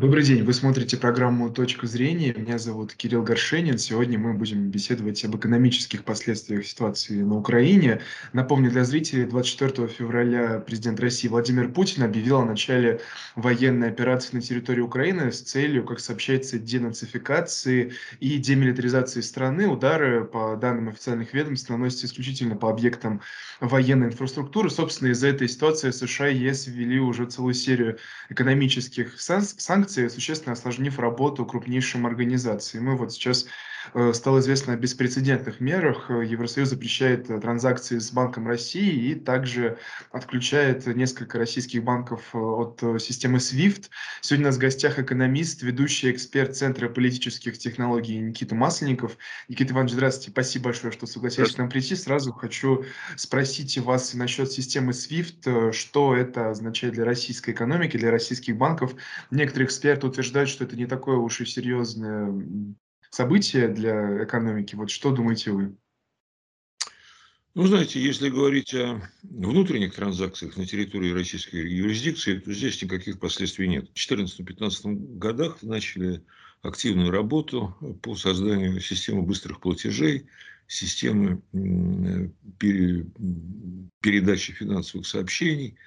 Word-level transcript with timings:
Добрый 0.00 0.22
день, 0.22 0.44
вы 0.44 0.52
смотрите 0.52 0.96
программу 0.96 1.50
«Точка 1.50 1.88
зрения». 1.88 2.32
Меня 2.32 2.58
зовут 2.58 2.94
Кирилл 2.94 3.24
Горшенин. 3.24 3.78
Сегодня 3.78 4.16
мы 4.16 4.32
будем 4.32 4.70
беседовать 4.70 5.24
об 5.24 5.34
экономических 5.34 6.04
последствиях 6.04 6.64
ситуации 6.64 7.20
на 7.22 7.36
Украине. 7.36 8.00
Напомню 8.32 8.70
для 8.70 8.84
зрителей, 8.84 9.24
24 9.24 9.88
февраля 9.88 10.62
президент 10.64 11.00
России 11.00 11.26
Владимир 11.26 11.68
Путин 11.72 12.04
объявил 12.04 12.36
о 12.36 12.44
начале 12.44 13.00
военной 13.34 13.88
операции 13.88 14.36
на 14.36 14.40
территории 14.40 14.82
Украины 14.82 15.32
с 15.32 15.40
целью, 15.40 15.84
как 15.84 15.98
сообщается, 15.98 16.60
денацификации 16.60 17.92
и 18.20 18.38
демилитаризации 18.38 19.20
страны. 19.20 19.66
Удары, 19.66 20.24
по 20.24 20.54
данным 20.54 20.90
официальных 20.90 21.34
ведомств, 21.34 21.70
наносятся 21.70 22.06
исключительно 22.06 22.54
по 22.54 22.70
объектам 22.70 23.20
военной 23.58 24.06
инфраструктуры. 24.06 24.70
Собственно, 24.70 25.08
из-за 25.08 25.26
этой 25.26 25.48
ситуации 25.48 25.90
США 25.90 26.28
и 26.28 26.38
ЕС 26.38 26.68
ввели 26.68 27.00
уже 27.00 27.26
целую 27.26 27.54
серию 27.54 27.98
экономических 28.28 29.20
санкций, 29.20 29.87
санкции, 29.88 30.08
существенно 30.08 30.52
осложнив 30.52 30.98
работу 30.98 31.46
крупнейшим 31.46 32.06
организациям. 32.06 32.84
Мы 32.84 32.96
вот 32.96 33.12
сейчас 33.12 33.46
стало 34.12 34.40
известно 34.40 34.72
о 34.72 34.76
беспрецедентных 34.76 35.60
мерах. 35.60 36.10
Э, 36.10 36.24
Евросоюз 36.24 36.68
запрещает 36.68 37.30
э, 37.30 37.40
транзакции 37.40 37.98
с 37.98 38.10
Банком 38.12 38.46
России 38.46 39.10
и 39.10 39.14
также 39.14 39.78
отключает 40.10 40.86
несколько 40.86 41.38
российских 41.38 41.84
банков 41.84 42.34
от 42.34 42.80
системы 43.00 43.38
SWIFT. 43.38 43.88
Сегодня 44.20 44.46
у 44.46 44.48
нас 44.48 44.56
в 44.56 44.60
гостях 44.60 44.98
экономист, 44.98 45.62
ведущий 45.62 46.10
эксперт 46.10 46.56
Центра 46.56 46.88
политических 46.88 47.58
технологий 47.58 48.18
Никита 48.18 48.54
Масленников. 48.54 49.16
Никита 49.48 49.72
Иванович, 49.72 49.92
здравствуйте. 49.92 50.30
Спасибо 50.30 50.64
большое, 50.64 50.92
что 50.92 51.06
согласились 51.06 51.54
к 51.54 51.58
нам 51.58 51.68
прийти. 51.68 51.96
Сразу 51.96 52.32
хочу 52.32 52.84
спросить 53.16 53.78
вас 53.78 54.14
насчет 54.14 54.50
системы 54.50 54.92
SWIFT. 54.92 55.72
Что 55.72 56.16
это 56.16 56.50
означает 56.50 56.94
для 56.94 57.04
российской 57.04 57.50
экономики, 57.50 57.96
для 57.96 58.10
российских 58.10 58.56
банков? 58.56 58.94
Некоторые 59.30 59.66
эксперты 59.66 60.06
утверждают, 60.06 60.48
что 60.48 60.64
это 60.64 60.76
не 60.76 60.86
такое 60.86 61.16
уж 61.16 61.40
и 61.40 61.46
серьезное 61.46 62.32
событие 63.10 63.68
для 63.68 64.24
экономики. 64.24 64.74
Вот 64.74 64.90
что 64.90 65.10
думаете 65.10 65.50
вы? 65.52 65.76
Ну, 67.54 67.66
знаете, 67.66 68.00
если 68.00 68.28
говорить 68.28 68.72
о 68.74 69.00
внутренних 69.22 69.94
транзакциях 69.94 70.56
на 70.56 70.64
территории 70.64 71.12
российской 71.12 71.68
юрисдикции, 71.68 72.38
то 72.38 72.52
здесь 72.52 72.80
никаких 72.82 73.18
последствий 73.18 73.66
нет. 73.66 73.88
В 73.92 73.94
2014-2015 73.94 75.18
годах 75.18 75.62
начали 75.62 76.22
активную 76.62 77.10
работу 77.10 77.76
по 78.02 78.14
созданию 78.14 78.80
системы 78.80 79.22
быстрых 79.22 79.60
платежей, 79.60 80.26
системы 80.68 81.40
передачи 84.00 84.52
финансовых 84.52 85.06
сообщений– 85.06 85.76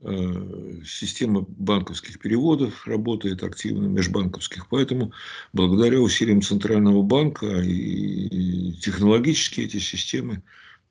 система 0.00 1.44
банковских 1.48 2.20
переводов 2.20 2.86
работает 2.86 3.42
активно, 3.42 3.86
межбанковских. 3.86 4.68
Поэтому 4.68 5.12
благодаря 5.52 6.00
усилиям 6.00 6.40
Центрального 6.40 7.02
банка 7.02 7.46
и 7.46 8.72
технологически 8.74 9.62
эти 9.62 9.78
системы 9.78 10.42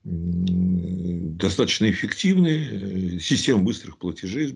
достаточно 0.03 1.89
эффективны. 1.89 3.19
Система 3.19 3.63
быстрых 3.63 3.97
платежей 3.97 4.53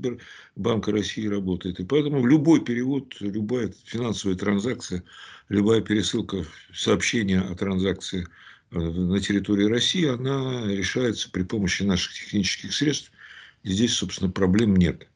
Банка 0.55 0.91
России 0.91 1.27
работает. 1.27 1.79
И 1.79 1.85
поэтому 1.85 2.25
любой 2.25 2.61
перевод, 2.63 3.15
любая 3.21 3.73
финансовая 3.85 4.35
транзакция, 4.35 5.03
любая 5.47 5.81
пересылка 5.81 6.45
сообщения 6.73 7.39
о 7.39 7.55
транзакции 7.55 8.27
э, 8.71 8.79
на 8.79 9.19
территории 9.19 9.65
России, 9.65 10.05
она 10.05 10.65
решается 10.67 11.29
при 11.31 11.43
помощи 11.43 11.83
наших 11.83 12.13
технических 12.13 12.73
средств– 12.73 13.11
и 13.63 13.71
здесь, 13.71 13.93
собственно, 13.93 14.31
проблем 14.31 14.75
нет. 14.75 15.07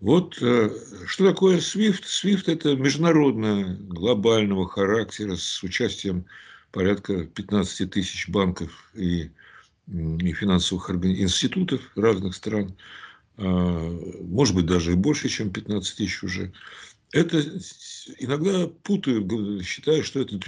Вот 0.00 0.38
э, 0.40 0.70
что 1.06 1.28
такое 1.28 1.58
SWIFT? 1.58 2.04
SWIFT– 2.04 2.44
это 2.46 2.74
международная, 2.74 3.76
глобального 3.76 4.66
характера 4.68 5.36
с 5.36 5.62
участием 5.62 6.24
порядка 6.72 7.24
15 7.24 7.90
тысяч 7.90 8.28
банков 8.28 8.90
и, 8.94 9.30
и 9.88 10.32
финансовых 10.32 10.90
институтов 10.90 11.82
разных 11.96 12.34
стран, 12.34 12.76
а, 13.36 13.90
может 14.22 14.54
быть, 14.54 14.66
даже 14.66 14.92
и 14.92 14.96
больше, 14.96 15.28
чем 15.28 15.50
15 15.50 15.96
тысяч 15.96 16.22
уже. 16.22 16.52
Это 17.12 17.42
иногда 18.18 18.68
путают, 18.68 19.64
считая, 19.64 20.02
что 20.02 20.20
это 20.20 20.38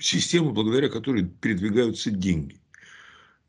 система, 0.00 0.52
благодаря 0.52 0.88
которой 0.88 1.26
передвигаются 1.26 2.10
деньги. 2.10 2.59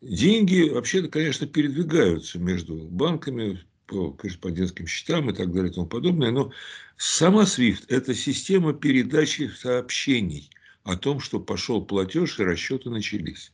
Деньги 0.02 0.68
вообще-то, 0.68 1.10
конечно, 1.10 1.46
передвигаются 1.46 2.40
между 2.40 2.76
банками 2.76 3.64
по 3.86 4.12
корреспондентским 4.12 4.88
счетам 4.88 5.30
и 5.30 5.34
так 5.34 5.54
далее 5.54 5.70
и 5.72 5.74
тому 5.76 5.86
подобное, 5.86 6.32
но 6.32 6.52
сама 6.98 7.44
SWIFT– 7.44 7.86
это 7.88 8.16
система 8.16 8.74
передачи 8.74 9.52
сообщений 9.56 10.50
о 10.84 10.98
том, 10.98 11.20
что 11.20 11.40
пошел 11.40 11.86
платеж 11.86 12.40
и 12.40 12.44
расчеты 12.44 12.90
начались. 12.90 13.52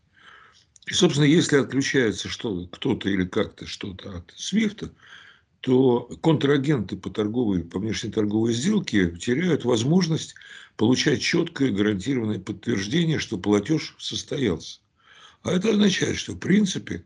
И, 0.86 0.94
собственно, 0.94 1.26
если 1.26 1.58
отключается 1.58 2.30
что 2.30 2.66
кто-то 2.68 3.10
или 3.10 3.26
как-то 3.26 3.68
что-то 3.68 4.20
от 4.20 4.34
SWIFT, 4.38 4.90
то 5.60 6.04
контрагенты 6.22 6.96
по 6.96 7.10
торговой, 7.10 7.66
по 7.66 7.80
внешней 7.80 8.12
торговой 8.12 8.54
сделке 8.54 9.12
теряют 9.18 9.66
возможность 9.66 10.34
получать 10.78 11.22
четкое 11.22 11.72
гарантированное 11.72 12.40
подтверждение, 12.40 13.20
что 13.20 13.38
платеж 13.38 13.96
состоялся. 14.00 14.80
А 15.48 15.54
это 15.54 15.70
означает, 15.70 16.18
что 16.18 16.34
в 16.34 16.40
принципе 16.40 17.06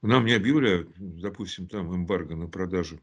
нам 0.00 0.26
не 0.26 0.32
объявляют, 0.32 0.90
допустим, 0.96 1.66
там 1.66 1.92
эмбарго 1.92 2.36
на 2.36 2.46
продажу, 2.46 3.00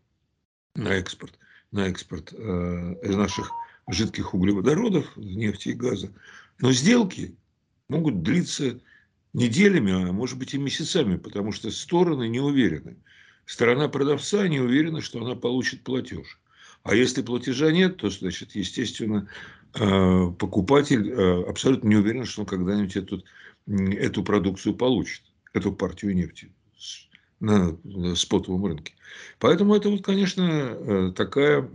на 0.76 0.94
экспорт, 0.94 1.38
на 1.72 1.88
экспорт 1.88 2.32
э, 2.32 3.12
наших 3.14 3.52
жидких 3.90 4.34
углеводородов, 4.34 5.18
нефти 5.18 5.70
и 5.70 5.74
газа. 5.74 6.14
Но 6.60 6.72
сделки 6.72 7.36
могут 7.90 8.24
длиться 8.24 8.80
неделями, 9.34 9.92
а 9.92 10.14
может 10.14 10.40
быть 10.40 10.54
и 10.54 10.58
месяцами, 10.58 11.18
потому 11.18 11.52
что 11.52 11.70
стороны 11.70 12.30
не 12.30 12.40
уверены. 12.40 12.96
Сторона 13.46 13.90
продавца 13.90 14.48
не 14.48 14.62
уверена, 14.62 15.02
что 15.02 15.22
она 15.22 15.36
получит 15.36 15.84
платеж. 15.84 16.40
А 16.84 16.96
если 16.96 17.22
платежа 17.22 17.74
нет, 17.74 17.98
то, 17.98 18.10
значит, 18.10 18.56
естественно, 18.56 19.28
покупатель 19.74 21.10
э, 21.10 21.44
абсолютно 21.44 21.88
не 21.88 21.96
уверен, 21.96 22.26
что 22.26 22.42
он 22.42 22.48
когда-нибудь 22.48 22.96
этот 22.96 23.24
эту 23.68 24.24
продукцию 24.24 24.76
получит, 24.76 25.22
эту 25.54 25.72
партию 25.72 26.16
нефти 26.16 26.52
на 27.40 27.76
спотовом 28.16 28.66
рынке. 28.66 28.94
Поэтому 29.40 29.76
это, 29.76 29.90
вот, 29.90 30.04
конечно, 30.04 30.42
э, 30.44 31.12
такая 31.16 31.68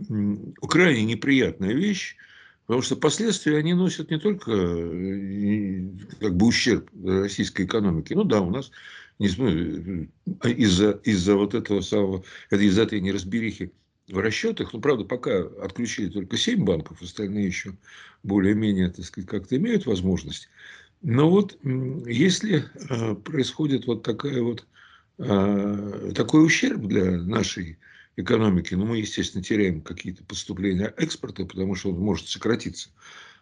крайне 0.61 1.03
неприятная 1.03 1.73
вещь, 1.73 2.15
потому 2.65 2.81
что 2.81 2.95
последствия 2.95 3.57
они 3.57 3.73
носят 3.73 4.09
не 4.09 4.17
только 4.17 4.51
э, 4.51 5.89
как 6.19 6.35
бы 6.35 6.47
ущерб 6.47 6.89
российской 7.03 7.65
экономике. 7.65 8.15
Ну 8.15 8.23
да, 8.23 8.41
у 8.41 8.49
нас 8.49 8.71
э, 9.19 9.25
из-за 9.25 10.91
из 11.03 11.27
вот 11.27 11.53
этого 11.53 11.81
самого, 11.81 12.23
из-за 12.49 12.83
этой 12.83 13.01
неразберихи 13.01 13.73
в 14.07 14.17
расчетах, 14.19 14.73
ну, 14.73 14.81
правда, 14.81 15.03
пока 15.03 15.41
отключили 15.61 16.09
только 16.09 16.37
7 16.37 16.63
банков, 16.63 17.01
остальные 17.01 17.45
еще 17.47 17.75
более-менее, 18.23 18.89
так 18.89 19.05
сказать, 19.05 19.29
как-то 19.29 19.57
имеют 19.57 19.85
возможность 19.85 20.49
но 21.01 21.29
вот 21.29 21.57
если 21.63 22.65
э, 22.89 23.15
происходит 23.15 23.85
вот 23.87 24.03
такая 24.03 24.41
вот 24.41 24.65
э, 25.19 26.11
такой 26.15 26.45
ущерб 26.45 26.81
для 26.81 27.11
нашей 27.11 27.77
экономики, 28.15 28.73
ну, 28.73 28.85
мы, 28.85 28.97
естественно, 28.97 29.43
теряем 29.43 29.81
какие-то 29.81 30.23
поступления 30.23 30.93
экспорта, 30.97 31.45
потому 31.45 31.75
что 31.75 31.91
он 31.91 31.99
может 31.99 32.27
сократиться. 32.27 32.89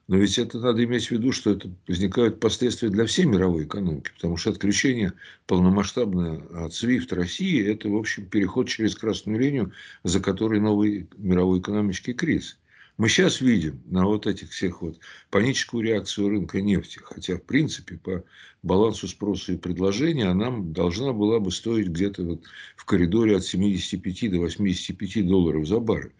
Но 0.07 0.17
ведь 0.17 0.37
это 0.37 0.59
надо 0.59 0.83
иметь 0.83 1.07
в 1.07 1.11
виду, 1.11 1.31
что 1.31 1.51
это 1.51 1.71
возникают 1.87 2.39
последствия 2.39 2.89
для 2.89 3.07
всей 3.07 3.25
мировой 3.25 3.63
экономики, 3.63 4.11
потому 4.13 4.37
что 4.37 4.51
отключение 4.51 5.13
полномасштабное 5.47 6.43
от 6.65 6.73
SWIFT 6.73 7.15
России– 7.15 7.65
это, 7.65 7.89
в 7.89 7.95
общем, 7.95 8.27
переход 8.27 8.67
через 8.67 8.95
красную 8.95 9.39
линию, 9.39 9.71
за 10.03 10.19
которой 10.19 10.59
новый 10.59 11.09
мировой 11.17 11.59
экономический 11.59 12.13
кризис. 12.13 12.59
Мы 12.97 13.09
сейчас 13.09 13.41
видим 13.41 13.81
на 13.87 14.05
вот 14.05 14.27
этих 14.27 14.51
всех 14.51 14.83
вот 14.83 14.99
паническую 15.31 15.83
реакцию 15.83 16.29
рынка 16.29 16.61
нефти, 16.61 16.99
хотя 17.03 17.37
в 17.37 17.43
принципе 17.43 17.97
по 17.97 18.23
балансу 18.63 19.07
спроса 19.07 19.53
и 19.53 19.57
предложения 19.57 20.27
она 20.27 20.49
должна 20.51 21.11
была 21.11 21.39
бы 21.39 21.51
стоить 21.51 21.87
где-то 21.87 22.23
вот 22.23 22.43
в 22.77 22.85
коридоре 22.85 23.35
от 23.35 23.43
75 23.43 24.31
до 24.31 24.37
85 24.37 25.27
долларов 25.27 25.67
за 25.67 25.79
баррель. 25.79 26.13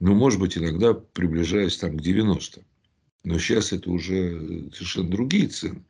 Ну, 0.00 0.14
может 0.14 0.40
быть, 0.40 0.58
иногда 0.58 0.94
приближаясь 0.94 1.76
там 1.76 1.96
к 1.96 2.00
90. 2.00 2.62
Но 3.24 3.38
сейчас 3.38 3.72
это 3.72 3.90
уже 3.90 4.70
совершенно 4.72 5.10
другие 5.10 5.48
цены 5.48 5.82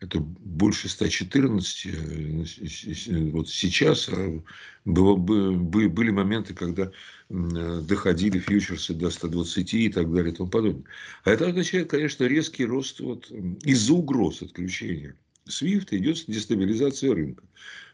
это 0.00 0.20
больше 0.20 0.88
114 0.88 1.86
э, 1.86 3.30
вот 3.30 3.48
сейчас. 3.48 4.08
А 4.10 4.42
было, 4.84 5.16
были 5.16 6.10
моменты, 6.10 6.54
когда 6.54 6.92
доходили 7.28 8.38
фьючерсы 8.38 8.94
до 8.94 9.10
120 9.10 9.74
и 9.74 9.88
так 9.88 10.12
далее 10.12 10.32
и 10.32 10.36
тому 10.36 10.48
подобное. 10.48 10.84
А 11.24 11.30
это 11.30 11.48
означает, 11.48 11.90
конечно, 11.90 12.24
резкий 12.24 12.64
рост 12.64 13.00
вот, 13.00 13.30
из-за 13.62 13.94
угроз 13.94 14.42
отключения. 14.42 15.16
SWIFT 15.48 15.88
идет 15.90 16.24
дестабилизация 16.28 17.14
рынка. 17.14 17.42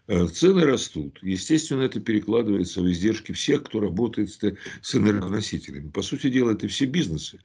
Э, 0.08 0.26
цены 0.26 0.64
растут. 0.64 1.18
Естественно, 1.22 1.82
это 1.82 2.00
перекладывается 2.00 2.82
в 2.82 2.90
издержки 2.90 3.32
всех, 3.32 3.64
кто 3.64 3.80
работает 3.80 4.30
с 4.30 4.94
энергоносителями. 4.94 5.88
По 5.90 6.02
сути 6.02 6.28
дела, 6.28 6.52
это 6.52 6.66
все 6.66 6.86
бизнесы. 6.86 7.38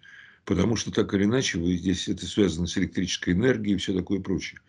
Потому 0.47 0.77
что 0.77 0.91
так 0.91 1.13
или 1.13 1.25
иначе 1.25 1.59
вы 1.59 1.75
здесь 1.75 2.07
это 2.07 2.25
связано 2.25 2.67
с 2.67 2.77
электрической 2.77 3.33
энергией 3.33 3.75
и 3.75 3.77
все 3.77 3.93
такое 3.93 4.21
прочее. 4.21 4.61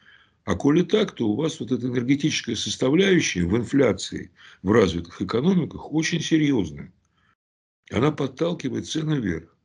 А 0.45 0.57
коли 0.57 0.83
так, 0.83 1.13
то 1.13 1.29
у 1.29 1.37
вас 1.37 1.61
вот 1.61 1.71
эта 1.71 1.87
энергетическая 1.87 2.57
составляющая 2.57 3.45
в 3.45 3.57
инфляции 3.57 4.33
в 4.63 4.73
развитых 4.73 5.23
экономиках 5.23 5.93
очень 5.93 6.21
серьезная. 6.21 6.93
Она 7.93 8.11
подталкивает 8.11 8.89
цены 8.89 9.21
вверх. 9.21 9.57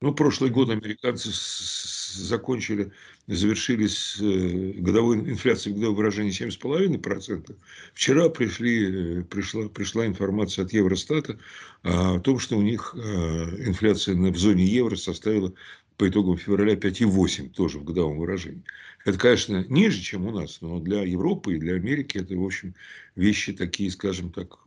Ну, 0.00 0.12
прошлый 0.12 0.50
год 0.50 0.70
американцы 0.70 1.30
закончили, 1.32 2.90
завершились 3.26 4.18
э, 4.20 4.72
годовой 4.78 5.18
инфляцией, 5.18 5.74
годовое 5.74 5.96
выражение 5.96 6.32
7,5%. 6.32 7.56
Вчера 7.94 8.28
пришли, 8.28 9.20
э, 9.20 9.22
пришла, 9.24 9.68
пришла 9.68 10.06
информация 10.06 10.64
от 10.64 10.72
Евростата 10.72 11.38
о 11.82 12.20
том, 12.20 12.38
что 12.38 12.56
у 12.56 12.62
них 12.62 12.94
э, 12.96 12.98
инфляция 12.98 14.14
в 14.14 14.36
зоне 14.36 14.64
евро 14.64 14.96
составила 14.96 15.52
по 15.96 16.08
итогам 16.08 16.36
февраля 16.36 16.74
5,8 16.74 17.50
тоже 17.50 17.78
в 17.78 17.84
годовом 17.84 18.18
выражении. 18.18 18.62
Это, 19.04 19.18
конечно, 19.18 19.64
ниже, 19.68 20.02
чем 20.02 20.26
у 20.26 20.32
нас, 20.32 20.60
но 20.60 20.80
для 20.80 21.02
Европы 21.02 21.54
и 21.54 21.58
для 21.58 21.74
Америки 21.74 22.18
это, 22.18 22.36
в 22.36 22.44
общем, 22.44 22.74
вещи 23.14 23.52
такие, 23.52 23.90
скажем 23.90 24.30
так, 24.30 24.58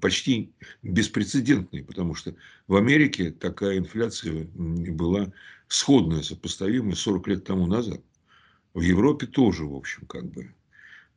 почти 0.00 0.52
беспрецедентные, 0.82 1.84
потому 1.84 2.14
что 2.14 2.34
в 2.66 2.76
Америке 2.76 3.30
такая 3.32 3.78
инфляция 3.78 4.46
была 4.54 5.32
сходная, 5.70 6.22
сопоставимая 6.22 6.96
40 6.96 7.28
лет 7.28 7.44
тому 7.44 7.66
назад. 7.66 8.00
В 8.74 8.80
Европе 8.80 9.26
тоже, 9.26 9.64
в 9.64 9.74
общем, 9.74 10.06
как 10.06 10.30
бы 10.30 10.52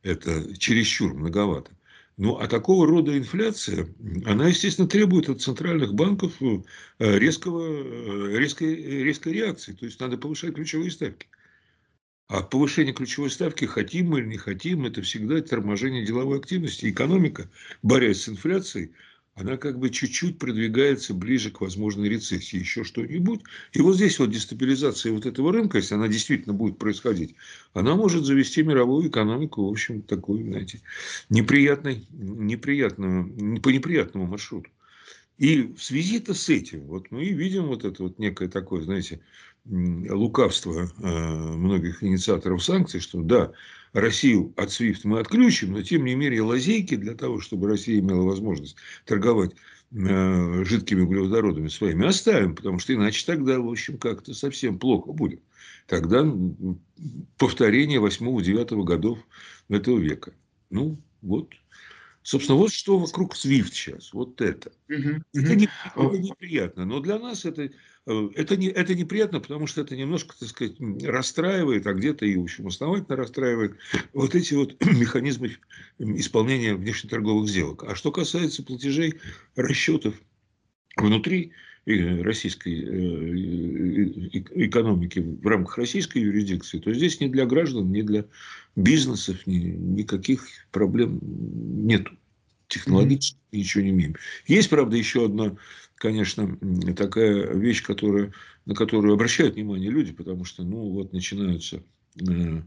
это 0.02 0.56
чересчур 0.56 1.12
многовато. 1.14 1.72
Ну, 2.16 2.36
а 2.36 2.46
такого 2.46 2.86
рода 2.86 3.18
инфляция, 3.18 3.88
она, 4.24 4.48
естественно, 4.48 4.88
требует 4.88 5.28
от 5.28 5.42
центральных 5.42 5.94
банков 5.94 6.40
э, 6.40 6.62
резкого, 6.98 7.66
э, 7.66 8.38
резкой, 8.38 8.76
резкой 9.02 9.32
реакции. 9.32 9.72
То 9.72 9.86
есть, 9.86 9.98
надо 9.98 10.16
повышать 10.16 10.54
ключевые 10.54 10.92
ставки. 10.92 11.26
А 12.28 12.42
повышение 12.42 12.94
ключевой 12.94 13.30
ставки, 13.30 13.64
хотим 13.64 14.10
мы 14.10 14.20
или 14.20 14.28
не 14.28 14.38
хотим, 14.38 14.86
это 14.86 15.02
всегда 15.02 15.42
торможение 15.42 16.06
деловой 16.06 16.38
активности. 16.38 16.88
Экономика, 16.88 17.50
борясь 17.82 18.22
с 18.22 18.28
инфляцией, 18.28 18.92
она 19.34 19.56
как 19.56 19.78
бы 19.78 19.90
чуть-чуть 19.90 20.38
продвигается 20.38 21.12
ближе 21.12 21.50
к 21.50 21.60
возможной 21.60 22.08
рецессии, 22.08 22.58
еще 22.58 22.84
что-нибудь. 22.84 23.40
И 23.72 23.80
вот 23.80 23.96
здесь 23.96 24.18
вот 24.18 24.30
дестабилизация 24.30 25.12
вот 25.12 25.26
этого 25.26 25.52
рынка, 25.52 25.78
если 25.78 25.94
она 25.94 26.06
действительно 26.06 26.54
будет 26.54 26.78
происходить, 26.78 27.34
она 27.72 27.96
может 27.96 28.24
завести 28.24 28.62
мировую 28.62 29.08
экономику, 29.08 29.66
в 29.66 29.70
общем, 29.70 30.02
такой, 30.02 30.42
знаете, 30.44 30.80
неприятный, 31.30 32.06
неприятную, 32.10 33.60
по 33.60 33.70
неприятному 33.70 34.26
маршруту. 34.26 34.70
И 35.36 35.62
в 35.62 35.82
связи-то 35.82 36.32
с 36.32 36.48
этим, 36.48 36.82
вот 36.86 37.10
мы 37.10 37.24
видим 37.24 37.66
вот 37.66 37.84
это 37.84 38.04
вот 38.04 38.20
некое 38.20 38.48
такое, 38.48 38.82
знаете, 38.82 39.20
лукавство 39.66 40.92
э, 40.96 41.06
многих 41.56 42.04
инициаторов 42.04 42.62
санкций, 42.62 43.00
что 43.00 43.20
да, 43.20 43.52
Россию 43.94 44.52
от 44.56 44.68
SWIFT 44.70 45.00
мы 45.04 45.20
отключим, 45.20 45.72
но 45.72 45.82
тем 45.82 46.04
не 46.04 46.16
менее 46.16 46.42
лазейки 46.42 46.96
для 46.96 47.14
того, 47.14 47.40
чтобы 47.40 47.68
Россия 47.68 48.00
имела 48.00 48.24
возможность 48.24 48.76
торговать 49.06 49.52
э, 49.92 50.64
жидкими 50.64 51.02
углеводородами 51.02 51.68
своими 51.68 52.06
оставим, 52.06 52.56
потому 52.56 52.80
что 52.80 52.92
иначе 52.92 53.24
тогда, 53.24 53.60
в 53.60 53.68
общем, 53.70 53.96
как-то 53.96 54.34
совсем 54.34 54.80
плохо 54.80 55.12
будет. 55.12 55.40
Тогда 55.86 56.26
повторение 57.38 58.00
8-9 58.00 58.82
годов 58.82 59.18
этого 59.68 59.98
века. 59.98 60.34
Ну, 60.70 60.98
вот. 61.22 61.54
Собственно, 62.22 62.58
вот 62.58 62.72
что 62.72 62.98
вокруг 62.98 63.36
SWIFT 63.36 63.72
сейчас. 63.72 64.12
Вот 64.12 64.40
это. 64.40 64.72
Uh-huh. 64.88 65.22
Это, 65.34 65.54
не, 65.54 65.68
это 65.94 66.18
неприятно. 66.18 66.84
Но 66.84 66.98
для 67.00 67.18
нас 67.18 67.44
это 67.44 67.70
это, 68.06 68.56
не, 68.56 68.68
это 68.68 68.94
неприятно, 68.94 69.40
потому 69.40 69.66
что 69.66 69.80
это 69.80 69.96
немножко, 69.96 70.34
так 70.38 70.48
сказать, 70.48 70.76
расстраивает, 71.02 71.86
а 71.86 71.94
где-то 71.94 72.26
и, 72.26 72.36
в 72.36 72.42
общем, 72.42 72.66
основательно 72.66 73.16
расстраивает 73.16 73.76
вот 74.12 74.34
эти 74.34 74.52
вот 74.54 74.76
механизмы 74.84 75.56
исполнения 75.98 76.74
внешнеторговых 76.74 77.48
сделок. 77.48 77.84
А 77.84 77.94
что 77.94 78.12
касается 78.12 78.62
платежей, 78.62 79.20
расчетов 79.56 80.14
внутри 80.96 81.52
э, 81.86 82.20
российской 82.20 82.74
э, 82.74 84.42
экономики 84.66 85.20
в 85.20 85.46
рамках 85.46 85.78
российской 85.78 86.18
юрисдикции, 86.18 86.80
то 86.80 86.92
здесь 86.92 87.20
ни 87.20 87.28
для 87.28 87.46
граждан, 87.46 87.90
ни 87.90 88.02
для 88.02 88.26
бизнесов 88.76 89.46
ни, 89.46 89.56
никаких 89.56 90.44
проблем 90.72 91.20
нет. 91.22 92.06
Технологически 92.74 93.36
mm-hmm. 93.36 93.58
ничего 93.58 93.84
не 93.84 93.90
имеем. 93.90 94.16
Есть, 94.46 94.68
правда, 94.68 94.96
еще 94.96 95.26
одна 95.26 95.56
конечно, 96.04 96.58
такая 96.96 97.54
вещь, 97.54 97.82
которая, 97.82 98.32
на 98.66 98.74
которую 98.74 99.14
обращают 99.14 99.54
внимание 99.54 99.90
люди, 99.90 100.12
потому 100.12 100.44
что, 100.44 100.62
ну, 100.62 100.90
вот 100.90 101.14
начинаются 101.14 101.82
э, 102.20 102.22
э, 102.26 102.60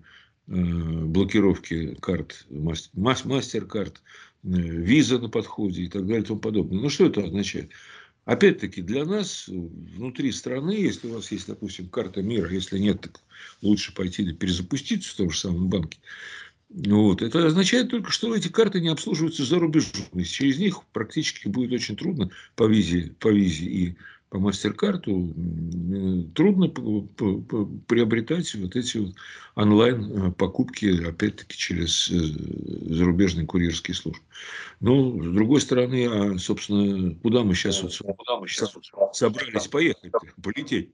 блокировки 0.48 1.96
карт, 2.02 2.48
мастер-карт, 2.50 4.02
э, 4.44 4.48
виза 4.50 5.20
на 5.20 5.30
подходе 5.30 5.84
и 5.84 5.88
так 5.88 6.08
далее 6.08 6.24
и 6.24 6.26
тому 6.26 6.40
подобное. 6.40 6.80
Ну, 6.80 6.90
что 6.90 7.06
это 7.06 7.24
означает? 7.26 7.72
Опять-таки, 8.26 8.82
для 8.82 9.06
нас 9.06 9.48
внутри 9.48 10.32
страны, 10.32 10.72
если 10.72 11.08
у 11.08 11.14
вас 11.14 11.32
есть, 11.32 11.48
допустим, 11.48 11.90
карта 11.90 12.22
мира, 12.22 12.52
если 12.52 12.78
нет, 12.78 13.02
так 13.02 13.22
лучше 13.62 13.94
пойти 13.94 14.34
перезапуститься 14.34 15.14
в 15.14 15.16
том 15.16 15.30
же 15.30 15.38
самом 15.40 15.70
банке. 15.70 16.00
Вот. 16.70 17.22
Это 17.22 17.46
означает 17.46 17.90
только, 17.90 18.12
что 18.12 18.36
эти 18.36 18.50
карты 18.50 18.82
не 18.82 18.90
обслуживаются 18.90 19.46
за 19.46 19.60
рубежом. 19.60 20.06
И 20.14 20.24
через 20.24 20.60
них 20.60 20.84
практически 20.92 21.48
будет 21.48 21.72
очень 21.72 21.96
трудно 21.96 22.30
по 22.56 22.66
визе, 22.66 23.14
по 23.20 23.30
визе 23.30 23.66
и 23.66 23.98
по 24.30 24.40
мастер-карту 24.40 25.34
трудно 26.36 26.68
приобретать 27.88 28.54
вот 28.56 28.76
эти 28.76 28.98
вот 28.98 29.16
онлайн 29.56 30.34
покупки, 30.34 31.08
опять-таки, 31.08 31.58
через 31.58 32.12
э, 32.12 32.94
зарубежные 32.94 33.46
курьерские 33.46 33.96
службы. 33.96 34.22
Но, 34.82 35.24
с 35.24 35.34
другой 35.34 35.62
стороны, 35.62 36.08
а, 36.08 36.38
собственно, 36.40 37.16
куда 37.16 37.44
мы 37.44 37.56
сейчас, 37.56 37.82
вот, 37.82 37.98
куда 38.18 38.38
мы 38.38 38.50
сейчас 38.50 38.76
собрались 39.14 39.68
поехать, 39.68 40.12
полететь? 40.44 40.92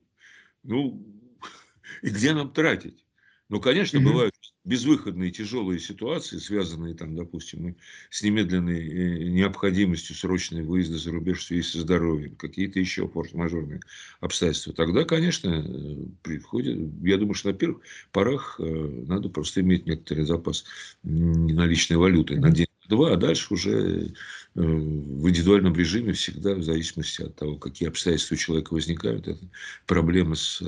Ну, 0.62 1.04
и 2.04 2.10
где 2.10 2.34
нам 2.34 2.54
тратить? 2.54 3.04
Ну, 3.50 3.60
конечно, 3.60 4.00
бывают 4.00 4.36
безвыходные 4.66 5.32
тяжелые 5.32 5.80
ситуации, 5.80 6.38
связанные, 6.38 6.94
там, 6.94 7.16
допустим, 7.16 7.76
с 8.10 8.24
немедленной 8.24 8.88
э, 8.88 9.24
необходимостью 9.30 10.16
срочной 10.16 10.64
выезда 10.64 10.98
за 10.98 11.12
рубеж 11.12 11.40
в 11.40 11.44
связи 11.44 11.64
со 11.64 11.82
здоровьем, 11.82 12.36
какие-то 12.36 12.80
еще 12.80 13.08
форс-мажорные 13.08 13.82
обстоятельства, 14.22 14.74
тогда, 14.74 15.04
конечно, 15.04 15.50
э, 15.50 15.96
приходит, 16.22 16.78
я 17.02 17.18
думаю, 17.18 17.34
что 17.34 17.50
на 17.50 17.56
первых 17.56 17.82
порах 18.12 18.56
э, 18.60 18.64
надо 18.64 19.30
просто 19.30 19.62
иметь 19.62 19.86
некоторый 19.86 20.26
запас 20.26 20.64
наличной 21.04 21.98
валюты. 21.98 22.40
На 22.40 22.50
день 22.50 22.68
два, 22.88 23.14
а 23.14 23.18
дальше 23.18 23.54
уже 23.54 24.14
в 24.56 25.30
индивидуальном 25.30 25.76
режиме 25.76 26.14
всегда, 26.14 26.54
в 26.54 26.64
зависимости 26.64 27.24
от 27.24 27.36
того, 27.36 27.56
какие 27.56 27.90
обстоятельства 27.90 28.36
у 28.36 28.38
человека 28.38 28.74
возникают, 28.74 29.28
эта 29.28 29.40
проблема 29.88 30.36
с 30.36 30.62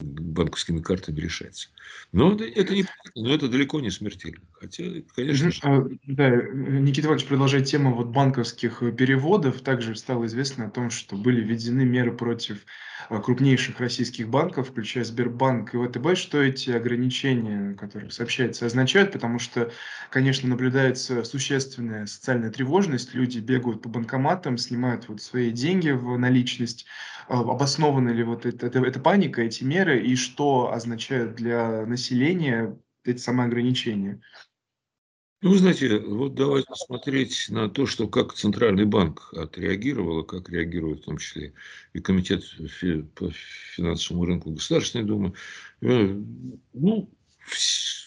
банковскими 0.00 0.80
картами 0.80 1.20
решается. 1.20 1.68
Но 2.12 2.34
это, 2.34 2.74
не, 2.74 2.86
но 3.14 3.34
это 3.34 3.48
далеко 3.48 3.80
не 3.80 3.90
смертельно. 3.90 4.40
Хотя, 4.52 4.84
конечно... 5.14 5.50
А, 5.62 5.86
да, 6.06 6.30
Никита 6.30 7.08
Иванович 7.08 7.26
продолжает 7.26 7.66
тему 7.66 7.94
вот 7.94 8.06
банковских 8.08 8.78
переводов. 8.96 9.60
Также 9.60 9.96
стало 9.96 10.24
известно 10.24 10.66
о 10.66 10.70
том, 10.70 10.90
что 10.90 11.16
были 11.16 11.42
введены 11.42 11.84
меры 11.84 12.12
против 12.12 12.64
крупнейших 13.08 13.80
российских 13.80 14.28
банков, 14.28 14.68
включая 14.68 15.04
Сбербанк 15.04 15.74
и 15.74 15.78
ВТБ. 15.78 16.16
Что 16.16 16.42
эти 16.42 16.70
ограничения, 16.70 17.72
о 17.72 17.74
которых 17.74 18.12
сообщается, 18.12 18.66
означают? 18.66 19.12
Потому 19.12 19.38
что, 19.38 19.70
конечно, 20.10 20.48
наблюдается 20.48 21.24
существенная 21.24 22.06
социальная 22.06 22.50
тревожность. 22.50 23.14
Люди 23.14 23.38
бегают 23.38 23.82
по 23.82 23.88
банкоматам, 23.88 24.58
снимают 24.58 25.08
вот 25.08 25.22
свои 25.22 25.50
деньги 25.50 25.90
в 25.90 26.18
наличность. 26.18 26.86
А, 27.28 27.40
обоснована 27.40 28.10
ли 28.10 28.22
вот 28.22 28.46
эта, 28.46 28.66
эта, 28.66 28.80
эта 28.80 29.00
паника, 29.00 29.42
эти 29.42 29.64
меры, 29.64 30.00
и 30.00 30.16
что 30.16 30.72
означают 30.72 31.34
для 31.34 31.86
населения 31.86 32.76
эти 33.04 33.18
самые 33.18 33.46
ограничения? 33.46 34.20
Ну, 35.42 35.50
вы 35.50 35.58
знаете, 35.58 35.98
вот 35.98 36.34
давайте 36.34 36.74
смотреть 36.74 37.46
на 37.50 37.68
то, 37.68 37.86
что 37.86 38.08
как 38.08 38.32
Центральный 38.32 38.86
банк 38.86 39.28
отреагировал, 39.34 40.24
как 40.24 40.48
реагирует 40.48 41.00
в 41.00 41.04
том 41.04 41.18
числе 41.18 41.52
и 41.92 42.00
Комитет 42.00 42.44
по 43.14 43.30
финансовому 43.76 44.24
рынку 44.24 44.50
Государственной 44.52 45.04
Думы. 45.04 45.34
Э, 45.82 46.18
ну, 46.72 47.10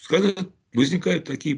когда 0.08 0.34
возникает 0.72 1.24
такие, 1.24 1.56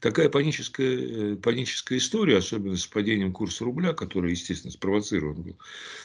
такая 0.00 0.30
паническая, 0.30 0.96
э, 0.96 1.36
паническая 1.36 1.98
история, 1.98 2.38
особенно 2.38 2.76
с 2.76 2.86
падением 2.86 3.32
курса 3.32 3.64
рубля, 3.64 3.92
который, 3.92 4.30
естественно, 4.30 4.72
спровоцирован 4.72 5.42
был, 5.42 5.58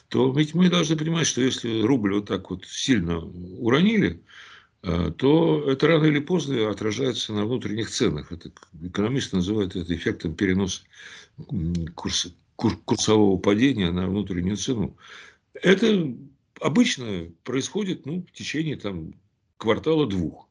то 0.10 0.34
ведь 0.34 0.54
мы 0.54 0.70
должны 0.70 0.98
понимать, 0.98 1.28
что 1.28 1.42
если 1.42 1.82
рубль 1.82 2.16
вот 2.16 2.28
так 2.28 2.50
вот 2.50 2.66
сильно 2.66 3.20
уронили, 3.20 4.22
то 4.84 5.64
это 5.72 5.88
рано 5.88 6.06
или 6.06 6.20
поздно 6.20 6.70
отражается 6.70 7.34
на 7.34 7.46
внутренних 7.46 7.90
ценах. 7.90 8.32
Это, 8.32 8.52
экономисты 8.82 9.38
называют 9.38 9.76
это 9.78 9.96
эффектом 9.96 10.36
переноса 10.36 10.84
курса, 11.96 12.34
кур, 12.58 12.78
курсового 12.84 13.38
падения 13.38 13.92
на 13.92 14.08
внутреннюю 14.08 14.58
цену. 14.58 14.98
Это 15.54 16.14
обычно 16.60 17.30
происходит 17.44 18.06
ну, 18.06 18.26
в 18.28 18.32
течение 18.38 18.76
там, 18.76 19.14
квартала 19.58 20.06
двух, 20.06 20.50